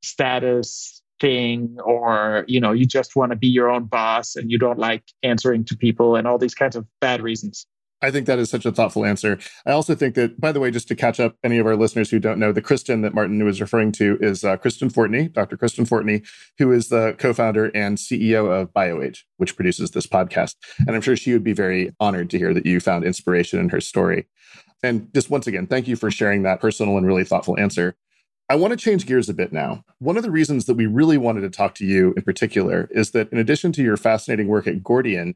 [0.04, 4.58] status thing or you know you just want to be your own boss and you
[4.58, 7.68] don't like answering to people and all these kinds of bad reasons
[8.02, 9.38] I think that is such a thoughtful answer.
[9.66, 12.10] I also think that, by the way, just to catch up any of our listeners
[12.10, 15.56] who don't know, the Kristen that Martin was referring to is uh, Kristen Fortney, Dr.
[15.56, 20.56] Kristen Fortney, who is the co-founder and CEO of BioAge, which produces this podcast.
[20.80, 23.70] And I'm sure she would be very honored to hear that you found inspiration in
[23.70, 24.28] her story.
[24.84, 27.96] And just once again, thank you for sharing that personal and really thoughtful answer.
[28.50, 29.86] I want to change gears a bit now.
[30.00, 33.12] One of the reasons that we really wanted to talk to you in particular is
[33.12, 35.36] that in addition to your fascinating work at Gordian,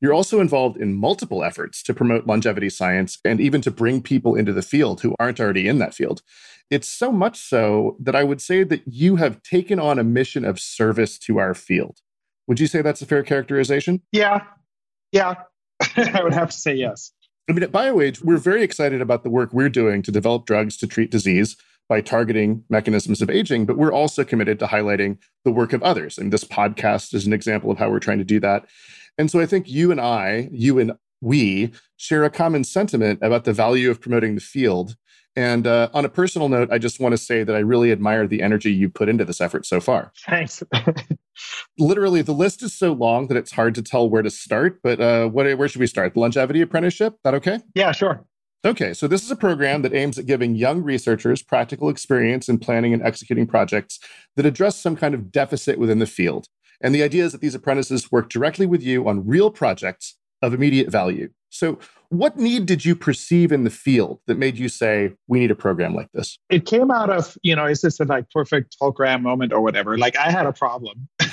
[0.00, 4.34] you're also involved in multiple efforts to promote longevity science and even to bring people
[4.34, 6.22] into the field who aren't already in that field.
[6.70, 10.44] It's so much so that I would say that you have taken on a mission
[10.44, 12.00] of service to our field.
[12.48, 14.02] Would you say that's a fair characterization?
[14.12, 14.40] Yeah.
[15.12, 15.34] Yeah.
[15.96, 17.12] I would have to say yes.
[17.48, 20.76] I mean, at BioAge, we're very excited about the work we're doing to develop drugs
[20.78, 21.56] to treat disease
[21.88, 26.18] by targeting mechanisms of aging, but we're also committed to highlighting the work of others.
[26.18, 28.66] And this podcast is an example of how we're trying to do that.
[29.18, 33.44] And so I think you and I, you and we, share a common sentiment about
[33.44, 34.96] the value of promoting the field.
[35.34, 38.26] And uh, on a personal note, I just want to say that I really admire
[38.26, 40.12] the energy you put into this effort so far.
[40.26, 40.62] Thanks.
[41.78, 44.80] Literally, the list is so long that it's hard to tell where to start.
[44.82, 46.14] But uh, what, where should we start?
[46.14, 47.16] The longevity apprenticeship?
[47.22, 47.60] That okay?
[47.74, 48.24] Yeah, sure.
[48.64, 52.58] Okay, so this is a program that aims at giving young researchers practical experience in
[52.58, 54.00] planning and executing projects
[54.34, 56.48] that address some kind of deficit within the field.
[56.80, 60.54] And the idea is that these apprentices work directly with you on real projects of
[60.54, 61.30] immediate value.
[61.50, 61.78] So,
[62.10, 65.56] what need did you perceive in the field that made you say, we need a
[65.56, 66.38] program like this?
[66.50, 69.60] It came out of, you know, is this a like perfect Paul Graham moment or
[69.60, 69.98] whatever?
[69.98, 71.08] Like, I had a problem.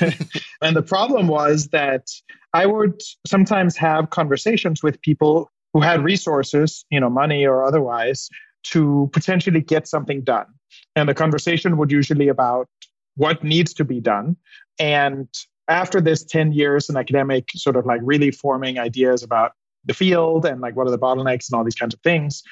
[0.62, 2.08] and the problem was that
[2.53, 8.29] I would sometimes have conversations with people who had resources, you know, money or otherwise,
[8.63, 10.45] to potentially get something done.
[10.95, 12.67] And the conversation would usually about
[13.15, 14.36] what needs to be done.
[14.79, 15.27] And
[15.67, 19.51] after this 10 years in academic, sort of like really forming ideas about
[19.86, 22.43] the field and like what are the bottlenecks and all these kinds of things,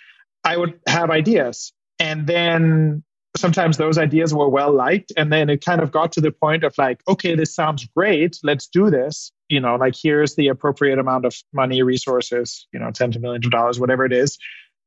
[0.43, 1.73] I would have ideas.
[1.99, 3.03] And then
[3.37, 5.11] sometimes those ideas were well liked.
[5.15, 8.37] And then it kind of got to the point of like, okay, this sounds great.
[8.43, 9.31] Let's do this.
[9.49, 13.45] You know, like here's the appropriate amount of money, resources, you know, tens of millions
[13.45, 14.37] of dollars, whatever it is.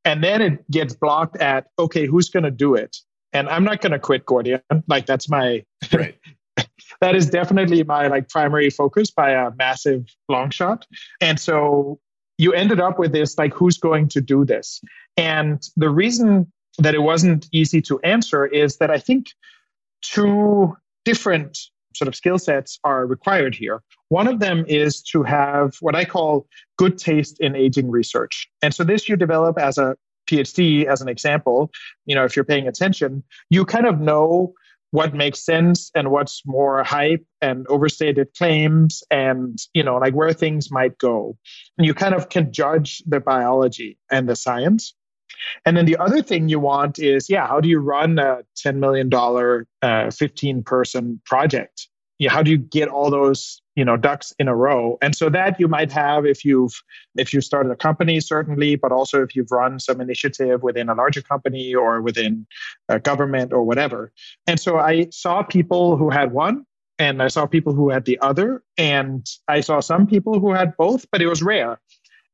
[0.05, 2.97] And then it gets blocked at, okay, who's going to do it?
[3.33, 4.61] And I'm not going to quit Gordian.
[4.87, 6.17] Like that's my right.
[7.01, 10.87] that is definitely my like primary focus by a massive long shot.
[11.21, 11.99] And so
[12.39, 14.81] you ended up with this like who's going to do this?
[15.17, 19.29] And the reason that it wasn't easy to answer is that I think
[20.03, 21.59] two different
[21.95, 23.83] sort of skill sets are required here.
[24.09, 28.49] One of them is to have what I call good taste in aging research.
[28.63, 31.71] And so this you develop as a PhD as an example,
[32.07, 34.55] you know, if you're paying attention, you kind of know
[34.95, 40.33] what makes sense and what's more hype and overstated claims and you know like where
[40.33, 41.37] things might go.
[41.77, 44.95] And you kind of can judge the biology and the science.
[45.67, 48.77] And then the other thing you want is yeah how do you run a $10
[48.77, 49.11] million
[49.83, 51.89] uh, 15 person project?
[52.21, 54.99] Yeah, how do you get all those you know ducks in a row.
[55.03, 56.83] And so that you might have if you've
[57.17, 60.95] if you started a company certainly but also if you've run some initiative within a
[60.95, 62.47] larger company or within
[62.89, 64.13] a government or whatever.
[64.47, 66.65] And so i saw people who had one
[66.99, 70.77] and i saw people who had the other and i saw some people who had
[70.77, 71.81] both but it was rare.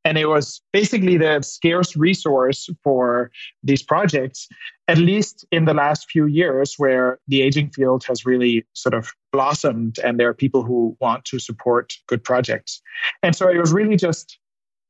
[0.03, 3.31] And it was basically the scarce resource for
[3.63, 4.49] these projects,
[4.89, 9.13] at least in the last few years, where the aging field has really sort of
[9.33, 12.81] blossomed and there are people who want to support good projects.
[13.23, 14.39] And so it was really just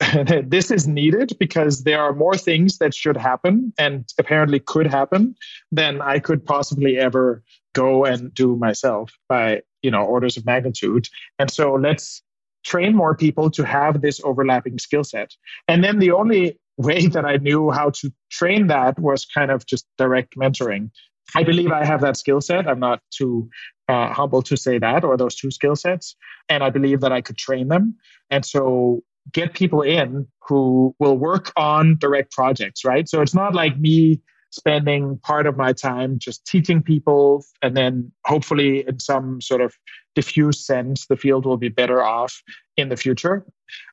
[0.47, 5.35] this is needed because there are more things that should happen and apparently could happen
[5.71, 7.43] than I could possibly ever
[7.75, 11.07] go and do myself by you know orders of magnitude.
[11.39, 12.23] And so let's
[12.65, 15.33] train more people to have this overlapping skill set.
[15.69, 19.67] And then the only way that i knew how to train that was kind of
[19.67, 20.91] just direct mentoring
[21.35, 22.69] i believe i have that skill set.
[22.69, 23.49] I'm not too
[23.89, 26.17] uh, humble to say that or those two skill sets.
[26.49, 27.97] And i believe that i could train them.
[28.31, 33.09] And so get people in who will work on direct projects right?
[33.09, 34.21] So it's not like me
[34.51, 39.75] spending part of my time just teaching people and then hopefully in some sort of
[40.17, 42.43] diffuse sense the field will be better off
[42.77, 43.47] in the future.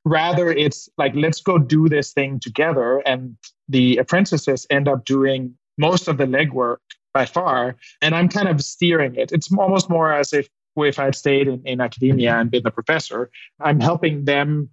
[0.03, 3.03] Rather it's like let's go do this thing together.
[3.05, 3.37] And
[3.69, 6.77] the apprentices end up doing most of the legwork
[7.17, 10.47] by far and i'm kind of steering it it's almost more as if
[10.77, 14.69] if i'd stayed in, in academia and been a professor i'm helping them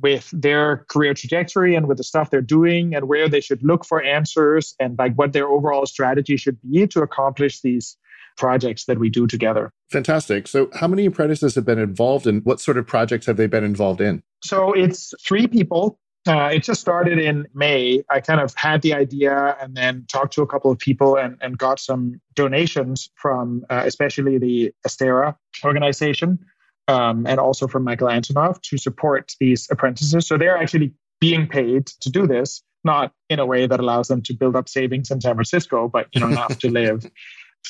[0.00, 3.84] with their career trajectory and with the stuff they're doing and where they should look
[3.84, 7.96] for answers and like what their overall strategy should be to accomplish these
[8.36, 9.72] projects that we do together.
[9.90, 10.48] Fantastic.
[10.48, 13.64] So, how many apprentices have been involved and what sort of projects have they been
[13.64, 14.22] involved in?
[14.42, 15.98] So, it's three people.
[16.28, 18.02] Uh, it just started in May.
[18.10, 21.38] I kind of had the idea and then talked to a couple of people and,
[21.40, 26.38] and got some donations from uh, especially the Astera organization
[26.88, 30.26] um, and also from Michael Antonov to support these apprentices.
[30.26, 34.20] So they're actually being paid to do this, not in a way that allows them
[34.22, 37.10] to build up savings in San Francisco, but you know enough to live.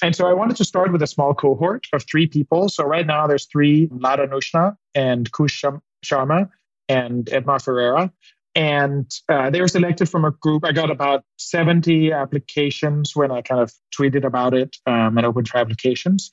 [0.03, 2.68] And so I wanted to start with a small cohort of three people.
[2.68, 5.64] So right now there's three, Lada Nuzhna and Kush
[6.05, 6.48] Sharma
[6.88, 8.12] and Edmar Ferreira.
[8.55, 10.64] And uh, they were selected from a group.
[10.64, 15.48] I got about 70 applications when I kind of tweeted about it um, and opened
[15.48, 16.30] for applications.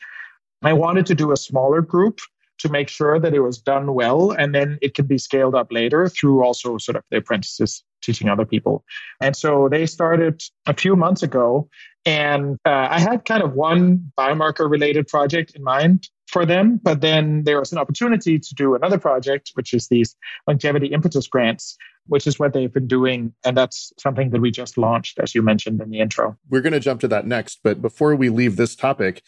[0.64, 2.20] I wanted to do a smaller group
[2.60, 5.72] to make sure that it was done well and then it can be scaled up
[5.72, 8.84] later through also sort of the apprentices teaching other people
[9.22, 11.70] and so they started a few months ago
[12.06, 17.02] and uh, i had kind of one biomarker related project in mind for them but
[17.02, 20.16] then there was an opportunity to do another project which is these
[20.48, 21.78] longevity impetus grants
[22.08, 23.34] which is what they've been doing.
[23.46, 26.38] And that's something that we just launched, as you mentioned in the intro.
[26.50, 27.60] We're going to jump to that next.
[27.64, 29.24] But before we leave this topic,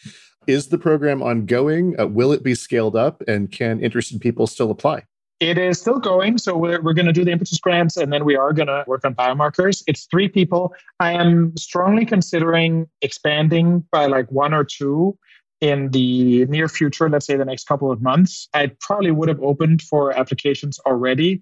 [0.46, 1.98] is the program ongoing?
[1.98, 3.22] Uh, will it be scaled up?
[3.28, 5.04] And can interested people still apply?
[5.40, 6.36] It is still going.
[6.36, 8.84] So we're, we're going to do the impetus grants and then we are going to
[8.86, 9.82] work on biomarkers.
[9.86, 10.74] It's three people.
[11.00, 15.16] I am strongly considering expanding by like one or two
[15.62, 18.48] in the near future, let's say the next couple of months.
[18.54, 21.40] I probably would have opened for applications already,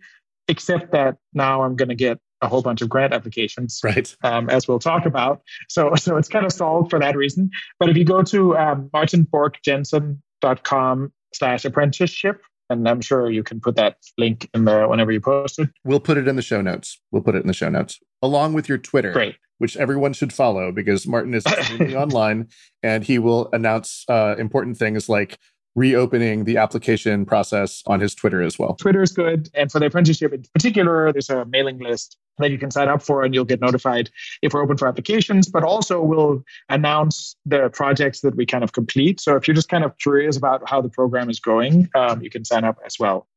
[0.49, 4.15] except that now I'm going to get a whole bunch of grant applications, right?
[4.23, 5.43] Um, as we'll talk about.
[5.69, 7.51] So, so it's kind of solved for that reason.
[7.79, 12.41] But if you go to um, martinborchjensen.com slash apprenticeship,
[12.71, 15.71] and I'm sure you can put that link in there whenever you post it.
[15.85, 17.01] We'll put it in the show notes.
[17.11, 19.13] We'll put it in the show notes along with your Twitter.
[19.13, 19.37] Great.
[19.59, 22.49] Which everyone should follow because Martin is online
[22.83, 25.39] and he will announce uh, important things like
[25.79, 28.75] reopening the application process on his Twitter as well.
[28.75, 29.49] Twitter is good.
[29.55, 33.01] And for the apprenticeship in particular, there's a mailing list that you can sign up
[33.01, 34.11] for and you'll get notified
[34.43, 38.73] if we're open for applications, but also we'll announce the projects that we kind of
[38.73, 39.21] complete.
[39.21, 42.31] So if you're just kind of curious about how the program is going, um, you
[42.31, 43.29] can sign up as well.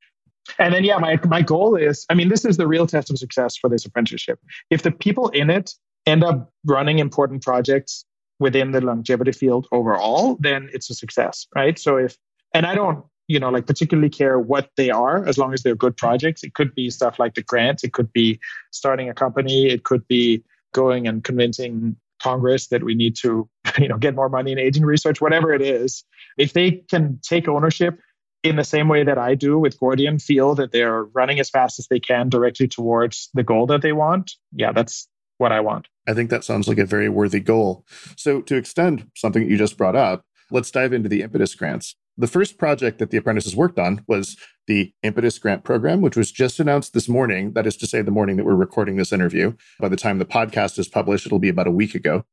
[0.57, 3.19] And then, yeah, my, my goal is I mean, this is the real test of
[3.19, 4.39] success for this apprenticeship.
[4.71, 5.75] If the people in it
[6.07, 8.03] end up running important projects
[8.39, 11.77] within the longevity field overall, then it's a success, right?
[11.77, 12.17] So if
[12.53, 15.75] and I don't, you know, like particularly care what they are as long as they're
[15.75, 16.43] good projects.
[16.43, 18.39] It could be stuff like the grants, it could be
[18.71, 20.43] starting a company, it could be
[20.73, 24.85] going and convincing Congress that we need to, you know, get more money in aging
[24.85, 26.03] research, whatever it is.
[26.37, 27.99] If they can take ownership
[28.43, 31.79] in the same way that I do with Gordian, feel that they're running as fast
[31.79, 35.87] as they can directly towards the goal that they want, yeah, that's what I want.
[36.07, 37.85] I think that sounds like a very worthy goal.
[38.15, 41.95] So, to extend something that you just brought up, let's dive into the impetus grants.
[42.17, 44.37] The first project that the apprentices worked on was
[44.67, 47.53] the Impetus Grant Program, which was just announced this morning.
[47.53, 49.53] That is to say, the morning that we're recording this interview.
[49.79, 52.25] By the time the podcast is published, it'll be about a week ago.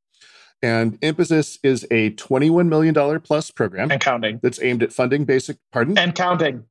[0.63, 3.91] And Impetus is a $21 million plus program.
[3.91, 4.41] And counting.
[4.43, 5.97] That's aimed at funding basic, pardon?
[5.97, 6.65] And counting.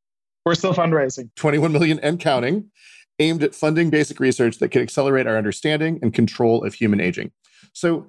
[0.46, 1.30] We're still fundraising.
[1.36, 2.70] 21 million and counting,
[3.20, 7.32] aimed at funding basic research that can accelerate our understanding and control of human aging.
[7.74, 8.08] So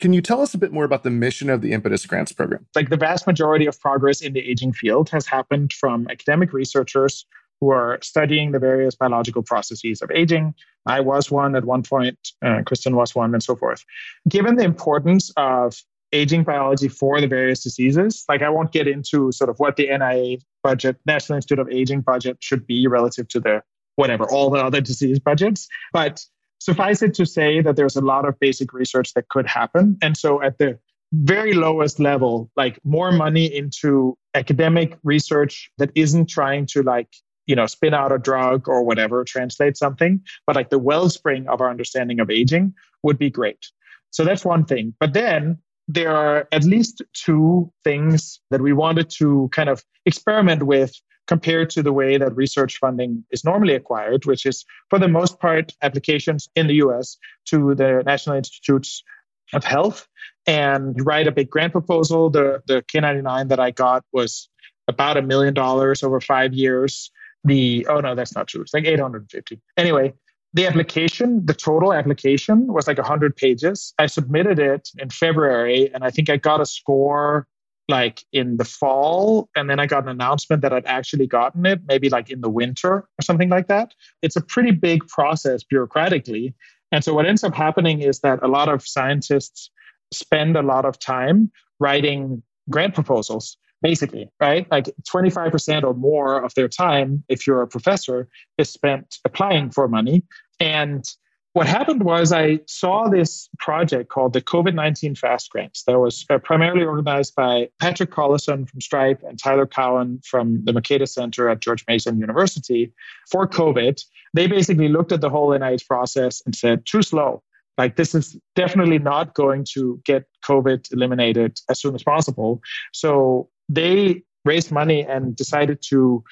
[0.00, 2.66] can you tell us a bit more about the mission of the Impetus Grants Program?
[2.74, 7.26] Like the vast majority of progress in the aging field has happened from academic researchers
[7.60, 10.54] who are studying the various biological processes of aging.
[10.86, 13.84] I was one at one point, uh, Kristen was one, and so forth.
[14.28, 15.76] Given the importance of
[16.12, 19.86] aging biology for the various diseases, like I won't get into sort of what the
[19.86, 23.62] NIA budget, National Institute of Aging budget, should be relative to the
[23.96, 25.68] whatever, all the other disease budgets.
[25.92, 26.24] But
[26.60, 29.96] suffice it to say that there's a lot of basic research that could happen.
[30.02, 30.78] And so at the
[31.12, 37.08] very lowest level, like more money into academic research that isn't trying to like,
[37.46, 41.60] you know, spin out a drug or whatever, translate something, but like the wellspring of
[41.60, 43.66] our understanding of aging would be great.
[44.10, 44.94] So that's one thing.
[45.00, 45.58] But then
[45.88, 50.94] there are at least two things that we wanted to kind of experiment with
[51.30, 55.38] compared to the way that research funding is normally acquired, which is for the most
[55.38, 57.16] part applications in the US
[57.46, 59.04] to the National Institutes
[59.52, 60.08] of Health
[60.44, 62.30] and write a big grant proposal.
[62.30, 64.48] The, the K99 that I got was
[64.88, 67.12] about a million dollars over five years.
[67.44, 68.62] The, oh no, that's not true.
[68.62, 69.60] It's like 850.
[69.76, 70.12] Anyway,
[70.52, 73.94] the application, the total application was like 100 pages.
[74.00, 77.46] I submitted it in February and I think I got a score
[77.90, 79.50] like in the fall.
[79.54, 82.48] And then I got an announcement that I'd actually gotten it, maybe like in the
[82.48, 83.92] winter or something like that.
[84.22, 86.54] It's a pretty big process bureaucratically.
[86.92, 89.70] And so what ends up happening is that a lot of scientists
[90.12, 94.70] spend a lot of time writing grant proposals basically, right?
[94.70, 98.28] Like 25% or more of their time, if you're a professor,
[98.58, 100.22] is spent applying for money.
[100.58, 101.04] And
[101.52, 106.24] what happened was I saw this project called the COVID 19 Fast Grants that was
[106.30, 111.48] uh, primarily organized by Patrick Collison from Stripe and Tyler Cowen from the Mercatus Center
[111.48, 112.92] at George Mason University
[113.30, 114.00] for COVID.
[114.32, 117.42] They basically looked at the whole NIH process and said, too slow.
[117.76, 122.60] Like, this is definitely not going to get COVID eliminated as soon as possible.
[122.92, 126.22] So, they raised money and decided to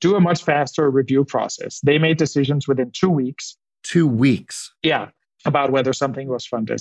[0.00, 1.80] do a much faster review process.
[1.80, 3.56] They made decisions within two weeks.
[3.84, 4.72] Two weeks?
[4.82, 5.10] Yeah,
[5.44, 6.80] about whether something was funded.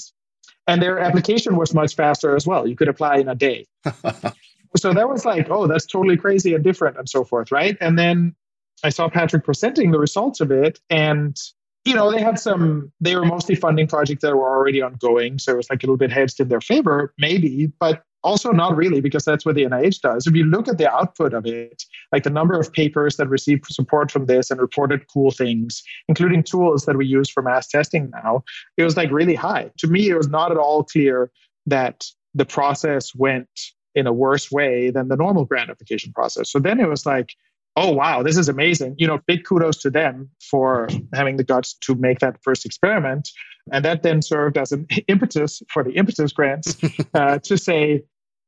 [0.67, 2.65] And their application was much faster as well.
[2.65, 3.65] You could apply in a day.
[4.77, 7.77] so that was like, oh, that's totally crazy and different and so forth, right?
[7.81, 8.35] And then
[8.83, 10.79] I saw Patrick presenting the results of it.
[10.89, 11.37] And,
[11.85, 15.37] you know, they had some, they were mostly funding projects that were already ongoing.
[15.37, 17.71] So it was like a little bit hedged in their favor, maybe.
[17.79, 20.27] But also, not really, because that's what the NIH does.
[20.27, 23.65] If you look at the output of it, like the number of papers that received
[23.67, 28.09] support from this and reported cool things, including tools that we use for mass testing
[28.11, 28.43] now,
[28.77, 29.71] it was like really high.
[29.79, 31.31] To me, it was not at all clear
[31.65, 33.49] that the process went
[33.95, 36.51] in a worse way than the normal grant application process.
[36.51, 37.29] So then it was like,
[37.75, 41.73] oh wow this is amazing you know big kudos to them for having the guts
[41.73, 43.29] to make that first experiment
[43.71, 46.77] and that then served as an impetus for the impetus grants
[47.13, 48.03] uh, to say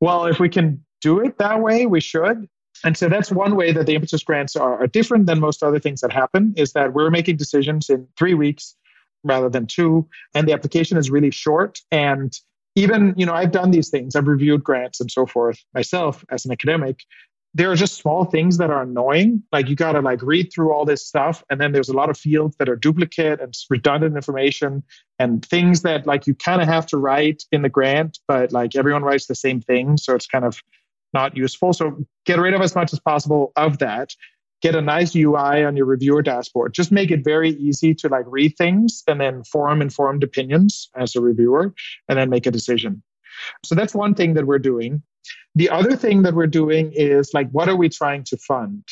[0.06, 2.48] well, if we can do it that way, we should.
[2.84, 5.80] And so that's one way that the impetus grants are, are different than most other
[5.80, 8.76] things that happen is that we're making decisions in three weeks
[9.24, 10.08] rather than two.
[10.36, 11.80] And the application is really short.
[11.92, 12.32] And
[12.76, 16.46] even, you know, I've done these things, I've reviewed grants and so forth myself as
[16.46, 17.00] an academic
[17.56, 19.42] there are just small things that are annoying.
[19.54, 22.10] Like you got to like read through all this stuff, and then there's a lot
[22.10, 24.84] of fields that are duplicate and redundant information,
[25.20, 28.76] and things that like you kind of have to write in the grant, but like
[28.76, 30.62] everyone writes the same thing, so it's kind of
[31.14, 31.72] not useful.
[31.72, 34.10] So get rid of as much as possible of that.
[34.62, 36.74] Get a nice UI on your reviewer dashboard.
[36.74, 41.16] Just make it very easy to like read things and then form informed opinions as
[41.16, 41.74] a reviewer,
[42.10, 43.02] and then make a decision.
[43.64, 45.02] So that's one thing that we're doing.
[45.56, 48.84] The other thing that we're doing is like, what are we trying to fund?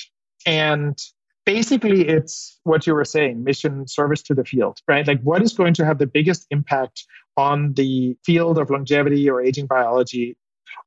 [0.46, 0.98] And
[1.46, 5.06] basically, it's what you were saying mission service to the field, right?
[5.06, 7.04] Like, what is going to have the biggest impact
[7.36, 10.38] on the field of longevity or aging biology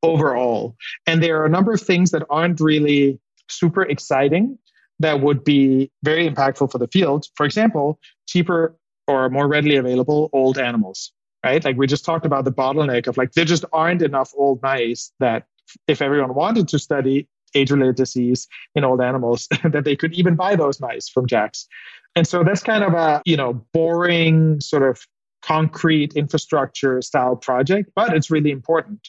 [0.03, 0.77] overall?
[1.07, 4.59] And there are a number of things that aren't really super exciting
[4.99, 7.27] that would be very impactful for the field.
[7.35, 8.74] For example, cheaper
[9.07, 11.12] or more readily available old animals
[11.45, 11.64] right?
[11.64, 15.12] Like we just talked about the bottleneck of like there just aren't enough old mice
[15.20, 15.47] that
[15.89, 20.57] if everyone wanted to study age-related disease in old animals, that they could even buy
[20.57, 21.67] those mice from JAX.
[22.14, 25.07] And so that's kind of a you know boring sort of
[25.43, 29.09] concrete infrastructure style project, but it's really important.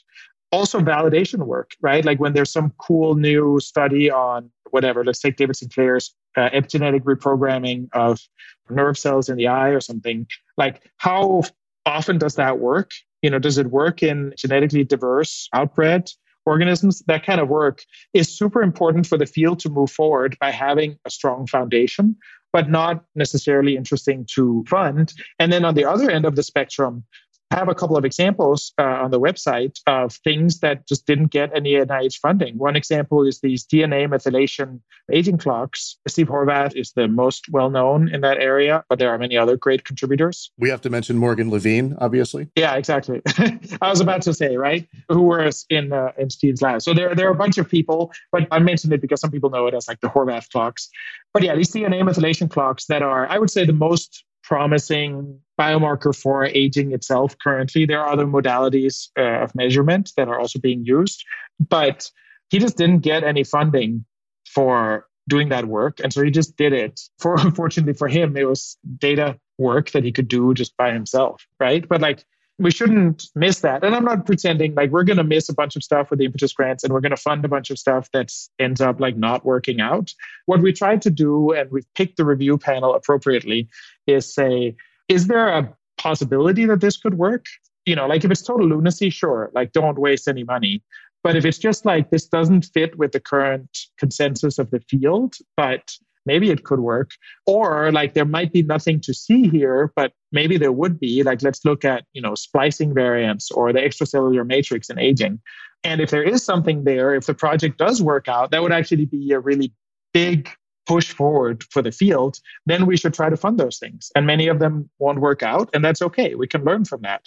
[0.51, 2.05] Also, validation work, right?
[2.05, 7.01] Like when there's some cool new study on whatever, let's take David Sinclair's uh, epigenetic
[7.01, 8.21] reprogramming of
[8.69, 10.27] nerve cells in the eye or something.
[10.55, 11.43] Like, how
[11.85, 12.91] often does that work?
[13.21, 16.13] You know, does it work in genetically diverse outbred
[16.47, 17.03] organisms?
[17.07, 17.83] That kind of work
[18.13, 22.15] is super important for the field to move forward by having a strong foundation,
[22.53, 25.13] but not necessarily interesting to fund.
[25.39, 27.03] And then on the other end of the spectrum,
[27.51, 31.49] have a couple of examples uh, on the website of things that just didn't get
[31.55, 32.57] any NIH funding.
[32.57, 34.81] One example is these DNA methylation
[35.11, 35.97] aging clocks.
[36.07, 39.55] Steve Horvath is the most well known in that area, but there are many other
[39.55, 40.51] great contributors.
[40.57, 42.49] We have to mention Morgan Levine, obviously.
[42.55, 43.21] Yeah, exactly.
[43.81, 46.81] I was about to say, right, who were in uh, in Steve's lab.
[46.81, 49.49] So there, there are a bunch of people, but I mentioned it because some people
[49.49, 50.89] know it as like the Horvath clocks.
[51.33, 56.15] But yeah, these DNA methylation clocks that are, I would say, the most promising biomarker
[56.15, 57.85] for aging itself currently.
[57.85, 61.25] There are other modalities uh, of measurement that are also being used,
[61.59, 62.09] but
[62.49, 64.05] he just didn't get any funding
[64.45, 65.99] for doing that work.
[66.01, 67.01] And so he just did it.
[67.19, 71.45] For unfortunately for him, it was data work that he could do just by himself,
[71.59, 71.85] right?
[71.87, 72.23] But like
[72.59, 73.83] we shouldn't miss that.
[73.83, 76.25] And I'm not pretending like we're going to miss a bunch of stuff with the
[76.25, 79.15] impetus grants and we're going to fund a bunch of stuff that ends up like
[79.15, 80.11] not working out.
[80.47, 83.69] What we tried to do, and we've picked the review panel appropriately,
[84.07, 84.75] is say,
[85.07, 87.45] is there a possibility that this could work?
[87.85, 90.83] You know, like if it's total lunacy, sure, like don't waste any money.
[91.23, 95.35] But if it's just like this doesn't fit with the current consensus of the field,
[95.55, 95.91] but
[96.27, 97.11] maybe it could work.
[97.47, 101.23] Or like there might be nothing to see here, but maybe there would be.
[101.23, 105.39] Like let's look at, you know, splicing variants or the extracellular matrix in aging.
[105.83, 109.05] And if there is something there, if the project does work out, that would actually
[109.05, 109.73] be a really
[110.13, 110.49] big
[110.85, 114.11] push forward for the field, then we should try to fund those things.
[114.15, 116.35] And many of them won't work out, and that's okay.
[116.35, 117.23] We can learn from that.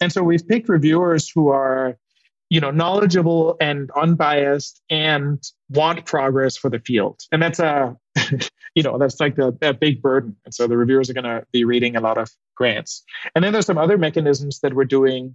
[0.00, 1.98] And so we've picked reviewers who are
[2.50, 7.94] you know knowledgeable and unbiased and want progress for the field and that's a
[8.74, 10.36] you know that's like the, big burden.
[10.44, 13.02] And so the reviewers are going to be reading a lot of grants.
[13.34, 15.34] And then there's some other mechanisms that we're doing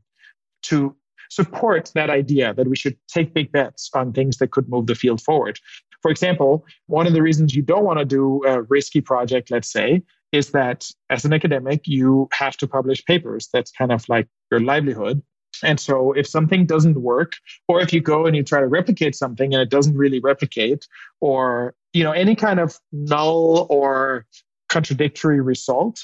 [0.63, 0.95] to
[1.29, 4.95] support that idea that we should take big bets on things that could move the
[4.95, 5.59] field forward.
[6.01, 9.71] For example one of the reasons you don't want to do a risky project let's
[9.71, 10.03] say
[10.33, 13.47] is that as an academic you have to publish papers.
[13.53, 15.21] That's kind of like your livelihood.
[15.63, 17.33] And so if something doesn't work,
[17.67, 20.87] or if you go and you try to replicate something and it doesn't really replicate,
[21.21, 24.25] or you know, any kind of null or
[24.69, 26.01] contradictory result,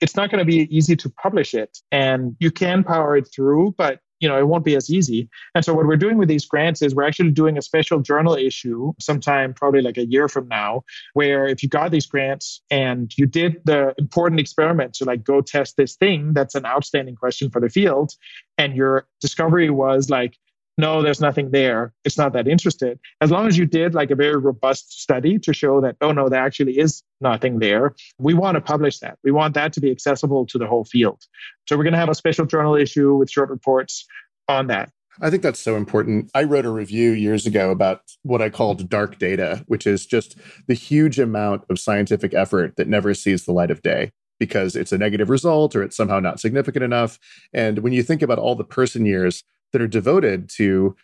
[0.00, 1.78] it's not going to be easy to publish it.
[1.90, 5.30] And you can power it through, but you know, it won't be as easy.
[5.54, 8.34] And so what we're doing with these grants is we're actually doing a special journal
[8.34, 10.82] issue sometime probably like a year from now,
[11.14, 15.40] where if you got these grants and you did the important experiment to like go
[15.40, 18.12] test this thing, that's an outstanding question for the field.
[18.58, 20.36] And your discovery was like,
[20.80, 21.92] no, there's nothing there.
[22.04, 22.98] It's not that interested.
[23.20, 26.28] As long as you did like a very robust study to show that, oh no,
[26.28, 29.18] there actually is nothing there, we want to publish that.
[29.22, 31.22] We want that to be accessible to the whole field.
[31.68, 34.06] So we're going to have a special journal issue with short reports
[34.48, 34.90] on that.
[35.20, 36.30] I think that's so important.
[36.34, 40.36] I wrote a review years ago about what I called dark data, which is just
[40.66, 44.92] the huge amount of scientific effort that never sees the light of day because it's
[44.92, 47.18] a negative result or it's somehow not significant enough.
[47.52, 50.96] And when you think about all the person years that are devoted to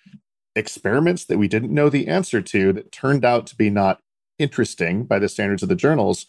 [0.54, 4.00] experiments that we didn't know the answer to that turned out to be not
[4.38, 6.26] interesting by the standards of the journals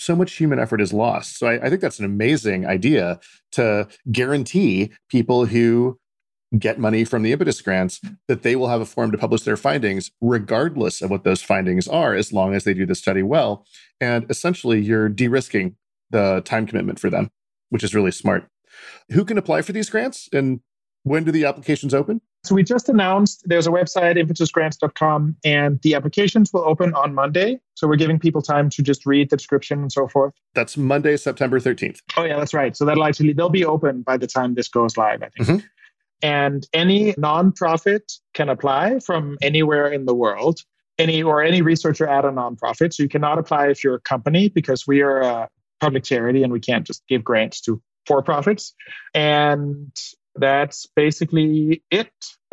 [0.00, 1.38] so much human effort is lost.
[1.38, 3.18] So I, I, think that's an amazing idea
[3.52, 5.98] to guarantee people who
[6.56, 9.56] get money from the impetus grants that they will have a forum to publish their
[9.56, 13.66] findings regardless of what those findings are as long as they do the study well.
[14.00, 15.74] And essentially you're de-risking
[16.10, 17.30] the time commitment for them
[17.70, 18.48] which is really smart.
[19.10, 20.60] Who can apply for these grants and
[21.04, 22.20] when do the applications open?
[22.44, 27.60] So we just announced there's a website, impetusgrants.com, and the applications will open on Monday.
[27.74, 30.34] So we're giving people time to just read the description and so forth.
[30.54, 32.00] That's Monday, September 13th.
[32.16, 32.76] Oh, yeah, that's right.
[32.76, 35.48] So that'll actually, they'll be open by the time this goes live, I think.
[35.48, 35.66] Mm-hmm.
[36.22, 40.60] And any nonprofit can apply from anywhere in the world,
[40.98, 42.92] any or any researcher at a nonprofit.
[42.92, 45.48] So you cannot apply if you're a company because we are a
[45.80, 48.74] public charity and we can't just give grants to for profits.
[49.14, 49.92] And
[50.40, 52.12] that's basically it.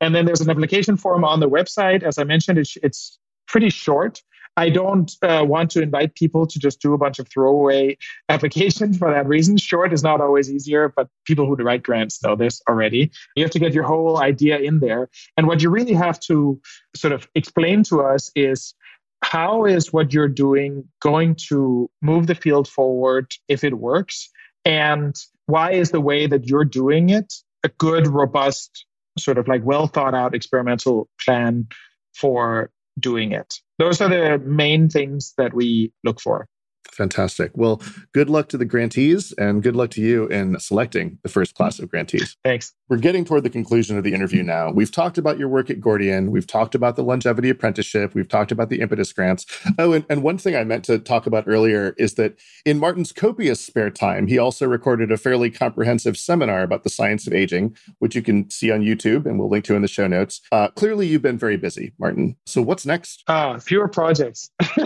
[0.00, 2.02] and then there's an application form on the website.
[2.02, 4.22] As I mentioned, it's, it's pretty short.
[4.58, 8.96] I don't uh, want to invite people to just do a bunch of throwaway applications
[8.96, 9.58] for that reason.
[9.58, 13.10] Short is not always easier, but people who write grants know this already.
[13.36, 15.10] You have to get your whole idea in there.
[15.36, 16.60] And what you really have to
[16.94, 18.74] sort of explain to us is
[19.22, 24.30] how is what you're doing going to move the field forward if it works?
[24.64, 25.14] And
[25.46, 27.32] why is the way that you're doing it
[27.64, 28.84] a good, robust,
[29.18, 31.68] sort of like well thought out experimental plan
[32.14, 33.54] for doing it?
[33.78, 36.48] Those are the main things that we look for.
[36.92, 37.52] Fantastic.
[37.54, 37.80] Well,
[38.12, 41.78] good luck to the grantees and good luck to you in selecting the first class
[41.78, 42.36] of grantees.
[42.44, 42.72] Thanks.
[42.88, 44.70] We're getting toward the conclusion of the interview now.
[44.70, 46.30] We've talked about your work at Gordian.
[46.30, 48.14] We've talked about the longevity apprenticeship.
[48.14, 49.44] We've talked about the impetus grants.
[49.78, 53.12] Oh, and, and one thing I meant to talk about earlier is that in Martin's
[53.12, 57.76] copious spare time, he also recorded a fairly comprehensive seminar about the science of aging,
[57.98, 60.40] which you can see on YouTube and we'll link to in the show notes.
[60.52, 62.36] Uh, clearly, you've been very busy, Martin.
[62.46, 63.24] So what's next?
[63.26, 64.50] Uh, fewer projects.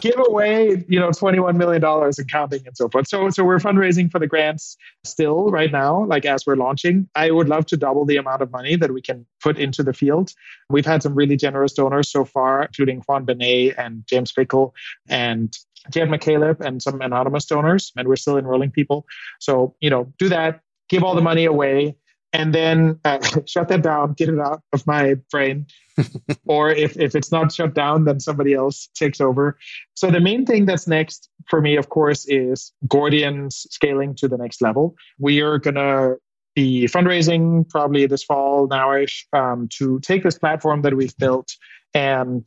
[0.00, 3.08] Give away you know, $21 million and counting and so forth.
[3.08, 7.08] So, so we're fundraising for the grants still right now, like as we're launching.
[7.14, 9.92] I would love to double the amount of money that we can put into the
[9.92, 10.32] field.
[10.70, 14.72] We've had some really generous donors so far, including Juan Benet and James Fickel
[15.08, 15.56] and
[15.90, 19.06] Jed McCaleb and some anonymous donors, and we're still enrolling people.
[19.40, 21.96] So, you know, do that, give all the money away,
[22.34, 25.66] and then uh, shut that down, get it out of my brain.
[26.46, 29.56] or if, if it's not shut down, then somebody else takes over.
[29.94, 34.36] So the main thing that's next for me, of course, is Gordian's scaling to the
[34.36, 34.96] next level.
[35.20, 36.16] We are going to
[36.56, 41.52] be fundraising probably this fall nowish um, to take this platform that we've built
[41.94, 42.44] and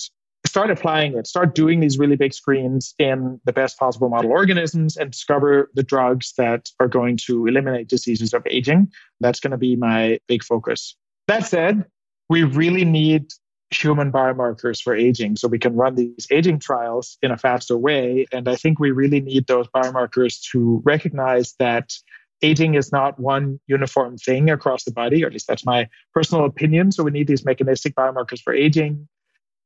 [0.58, 4.98] start applying it, start doing these really big screens in the best possible model organisms
[4.98, 8.92] and discover the drugs that are going to eliminate diseases of aging.
[9.20, 10.96] That's going to be my big focus.
[11.28, 11.86] That said,
[12.28, 13.28] we really need
[13.70, 18.26] human biomarkers for aging so we can run these aging trials in a faster way.
[18.32, 21.94] And I think we really need those biomarkers to recognize that
[22.42, 26.46] aging is not one uniform thing across the body, or at least that's my personal
[26.46, 26.92] opinion.
[26.92, 29.08] So we need these mechanistic biomarkers for aging.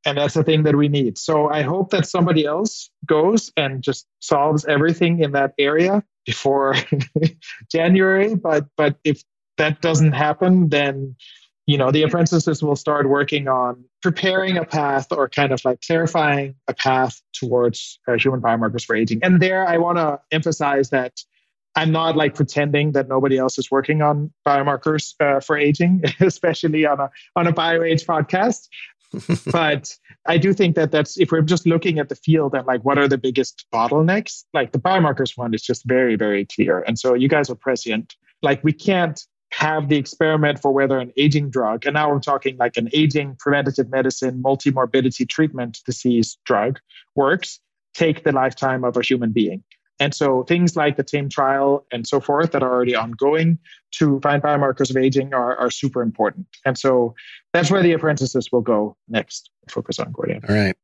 [0.04, 1.16] And that's the thing that we need.
[1.16, 6.74] So I hope that somebody else goes and just solves everything in that area before
[7.70, 8.34] January.
[8.34, 9.22] But but if
[9.58, 11.14] that doesn't happen, then
[11.66, 15.80] you know the apprentices will start working on preparing a path or kind of like
[15.86, 19.20] clarifying a path towards uh, human biomarkers for aging.
[19.22, 21.20] And there, I want to emphasize that
[21.74, 26.84] I'm not like pretending that nobody else is working on biomarkers uh, for aging, especially
[26.84, 28.68] on a on a BioAge podcast.
[29.52, 29.90] but
[30.26, 32.98] I do think that that's if we're just looking at the field and like what
[32.98, 36.80] are the biggest bottlenecks, like the biomarkers one is just very very clear.
[36.80, 38.14] And so you guys are prescient.
[38.42, 39.20] Like we can't
[39.52, 43.36] have the experiment for whether an aging drug, and now we're talking like an aging
[43.38, 46.78] preventative medicine multi-morbidity treatment disease drug
[47.14, 47.60] works,
[47.94, 49.62] take the lifetime of a human being.
[50.02, 53.58] And so things like the TAME trial and so forth that are already ongoing
[53.92, 56.48] to find biomarkers of aging are, are super important.
[56.64, 57.14] And so
[57.52, 60.42] that's where the apprentices will go next, focus on Gordian.
[60.48, 60.76] All right.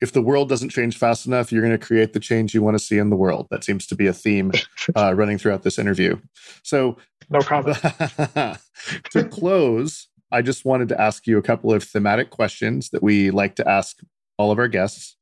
[0.00, 2.78] If the world doesn't change fast enough, you're going to create the change you want
[2.78, 3.48] to see in the world.
[3.50, 4.52] That seems to be a theme
[4.96, 6.18] uh, running throughout this interview.
[6.62, 6.96] So,
[7.30, 7.78] no comment.
[9.10, 13.30] to close, I just wanted to ask you a couple of thematic questions that we
[13.30, 13.98] like to ask
[14.38, 15.16] all of our guests.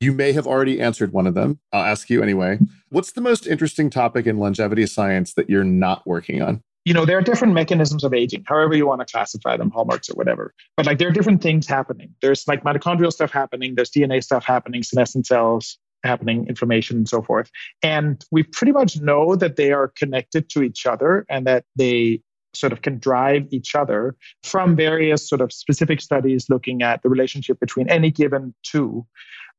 [0.00, 1.60] You may have already answered one of them.
[1.72, 2.58] I'll ask you anyway.
[2.90, 6.62] What's the most interesting topic in longevity science that you're not working on?
[6.84, 10.10] You know, there are different mechanisms of aging, however you want to classify them, hallmarks
[10.10, 10.52] or whatever.
[10.76, 12.14] But like there are different things happening.
[12.20, 17.22] There's like mitochondrial stuff happening, there's DNA stuff happening, senescent cells happening, inflammation, and so
[17.22, 17.50] forth.
[17.82, 22.22] And we pretty much know that they are connected to each other and that they
[22.54, 27.08] sort of can drive each other from various sort of specific studies looking at the
[27.08, 29.06] relationship between any given two.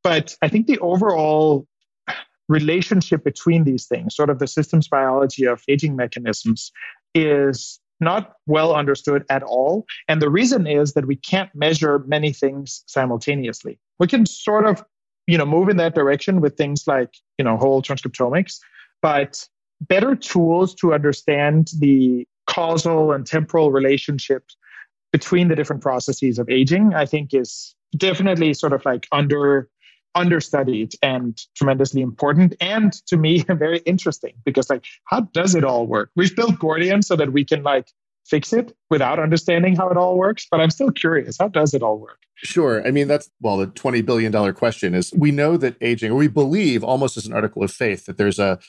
[0.04, 1.66] But I think the overall
[2.50, 6.72] relationship between these things, sort of the systems biology of aging mechanisms,
[7.14, 9.86] is not well understood at all.
[10.08, 13.80] And the reason is that we can't measure many things simultaneously.
[14.00, 14.84] We can sort of,
[15.28, 18.60] you know, move in that direction with things like, you know, whole transcriptomics,
[19.02, 19.48] but
[19.82, 24.58] better tools to understand the causal and temporal relationships
[25.12, 29.70] between the different processes of aging, I think is definitely sort of like under
[30.16, 35.88] understudied and tremendously important and to me very interesting because like how does it all
[35.88, 36.10] work?
[36.16, 37.88] We've built gordian so that we can like
[38.26, 41.38] fix it without understanding how it all works but i'm still curious.
[41.40, 42.20] How does it all work?
[42.36, 42.86] Sure.
[42.86, 46.16] I mean that's well the 20 billion dollar question is we know that aging or
[46.16, 48.60] we believe almost as an article of faith that there's a,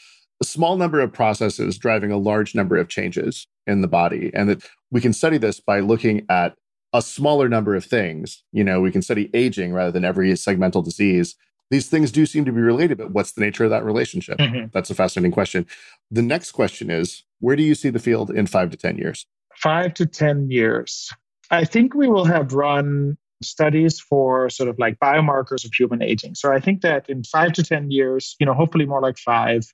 [0.40, 4.49] a small number of processes driving a large number of changes in the body and
[4.49, 6.55] that we can study this by looking at
[6.95, 8.42] a smaller number of things.
[8.53, 11.34] You know, we can study aging rather than every segmental disease.
[11.70, 14.38] These things do seem to be related, but what's the nature of that relationship?
[14.38, 14.68] Mm-hmm.
[14.72, 15.66] That's a fascinating question.
[16.11, 19.26] The next question is where do you see the field in five to 10 years?
[19.57, 21.12] Five to 10 years.
[21.51, 26.36] I think we will have run studies for sort of like biomarkers of human aging.
[26.36, 29.64] So I think that in five to 10 years, you know, hopefully more like five,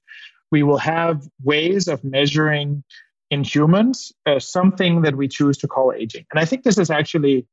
[0.51, 2.83] we will have ways of measuring
[3.31, 6.27] in humans uh, something that we choose to call aging.
[6.31, 7.47] And I think this is actually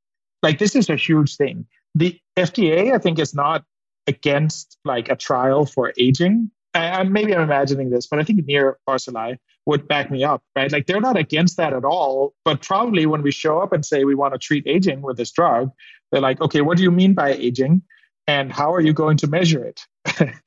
[0.44, 1.66] like this is a huge thing.
[1.96, 3.64] The FDA, I think, is not
[4.08, 6.52] against like a trial for aging.
[6.74, 10.72] I, maybe I'm imagining this, but I think Nir Barzilai would back me up, right?
[10.72, 12.34] Like they're not against that at all.
[12.46, 15.32] But probably when we show up and say we want to treat aging with this
[15.32, 15.72] drug,
[16.12, 17.82] they're like, okay, what do you mean by aging?
[18.28, 19.82] And how are you going to measure it?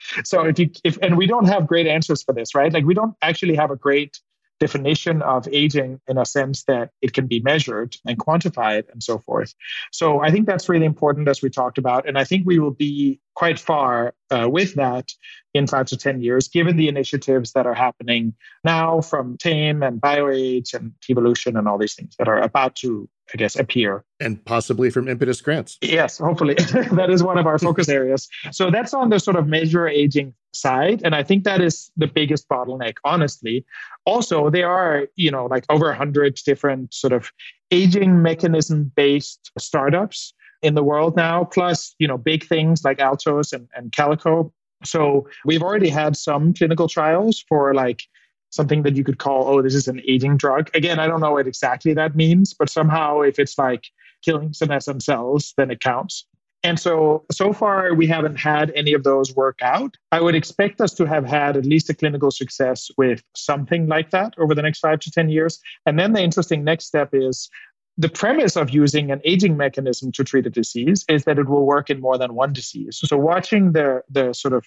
[0.24, 2.72] so if you if and we don't have great answers for this, right?
[2.72, 4.18] Like we don't actually have a great
[4.60, 9.18] definition of aging in a sense that it can be measured and quantified and so
[9.18, 9.54] forth.
[9.90, 12.06] So I think that's really important as we talked about.
[12.06, 15.10] And I think we will be quite far uh, with that
[15.54, 20.00] in five to 10 years, given the initiatives that are happening now from TAME and
[20.00, 24.04] BioAge and Evolution and all these things that are about to, I guess, appear.
[24.20, 25.78] And possibly from impetus grants.
[25.80, 26.54] Yes, hopefully.
[26.92, 28.28] that is one of our focus areas.
[28.52, 31.02] So that's on the sort of measure aging side.
[31.04, 33.64] And I think that is the biggest bottleneck, honestly.
[34.04, 37.30] Also, there are, you know, like over 100 different sort of
[37.70, 43.52] aging mechanism based startups in the world now, plus, you know, big things like Altos
[43.52, 44.52] and, and Calico.
[44.84, 48.02] So we've already had some clinical trials for like
[48.50, 50.70] something that you could call, oh, this is an aging drug.
[50.74, 53.86] Again, I don't know what exactly that means, but somehow if it's like
[54.22, 56.26] killing senescent cells, then it counts.
[56.62, 59.96] And so, so far, we haven't had any of those work out.
[60.12, 64.10] I would expect us to have had at least a clinical success with something like
[64.10, 65.58] that over the next five to 10 years.
[65.86, 67.48] And then the interesting next step is
[67.96, 71.66] the premise of using an aging mechanism to treat a disease is that it will
[71.66, 73.00] work in more than one disease.
[73.02, 74.66] So, watching the, the sort of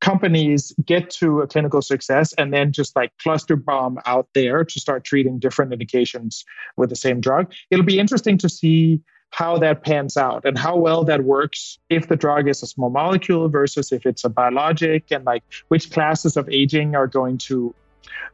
[0.00, 4.80] companies get to a clinical success and then just like cluster bomb out there to
[4.80, 6.44] start treating different indications
[6.76, 9.00] with the same drug, it'll be interesting to see
[9.30, 12.90] how that pans out and how well that works if the drug is a small
[12.90, 17.74] molecule versus if it's a biologic and like which classes of aging are going to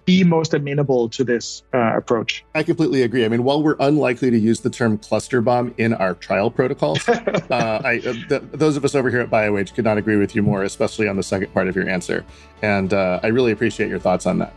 [0.05, 2.45] be most amenable to this uh, approach.
[2.55, 3.25] I completely agree.
[3.25, 7.09] I mean, while we're unlikely to use the term cluster bomb in our trial protocols,
[7.09, 10.35] uh, I, uh, th- those of us over here at BioAge could not agree with
[10.35, 12.25] you more, especially on the second part of your answer.
[12.63, 14.53] And uh, I really appreciate your thoughts on that.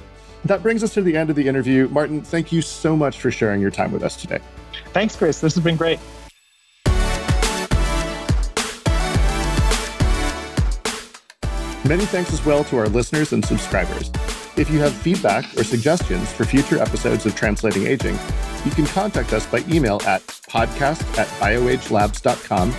[0.46, 1.88] That brings us to the end of the interview.
[1.90, 4.40] Martin, thank you so much for sharing your time with us today.
[4.94, 5.40] Thanks, Chris.
[5.40, 6.00] This has been great.
[11.88, 14.12] Many thanks as well to our listeners and subscribers.
[14.58, 18.20] If you have feedback or suggestions for future episodes of Translating Aging,
[18.66, 22.74] you can contact us by email at podcast at bioagelabs.com,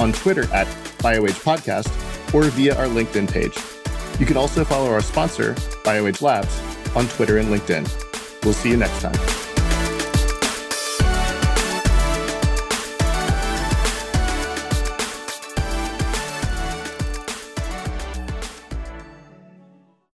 [0.00, 0.66] on Twitter at
[0.98, 3.56] bioagepodcast, or via our LinkedIn page.
[4.18, 5.54] You can also follow our sponsor,
[5.84, 6.60] BioAge Labs,
[6.96, 8.44] on Twitter and LinkedIn.
[8.44, 9.47] We'll see you next time.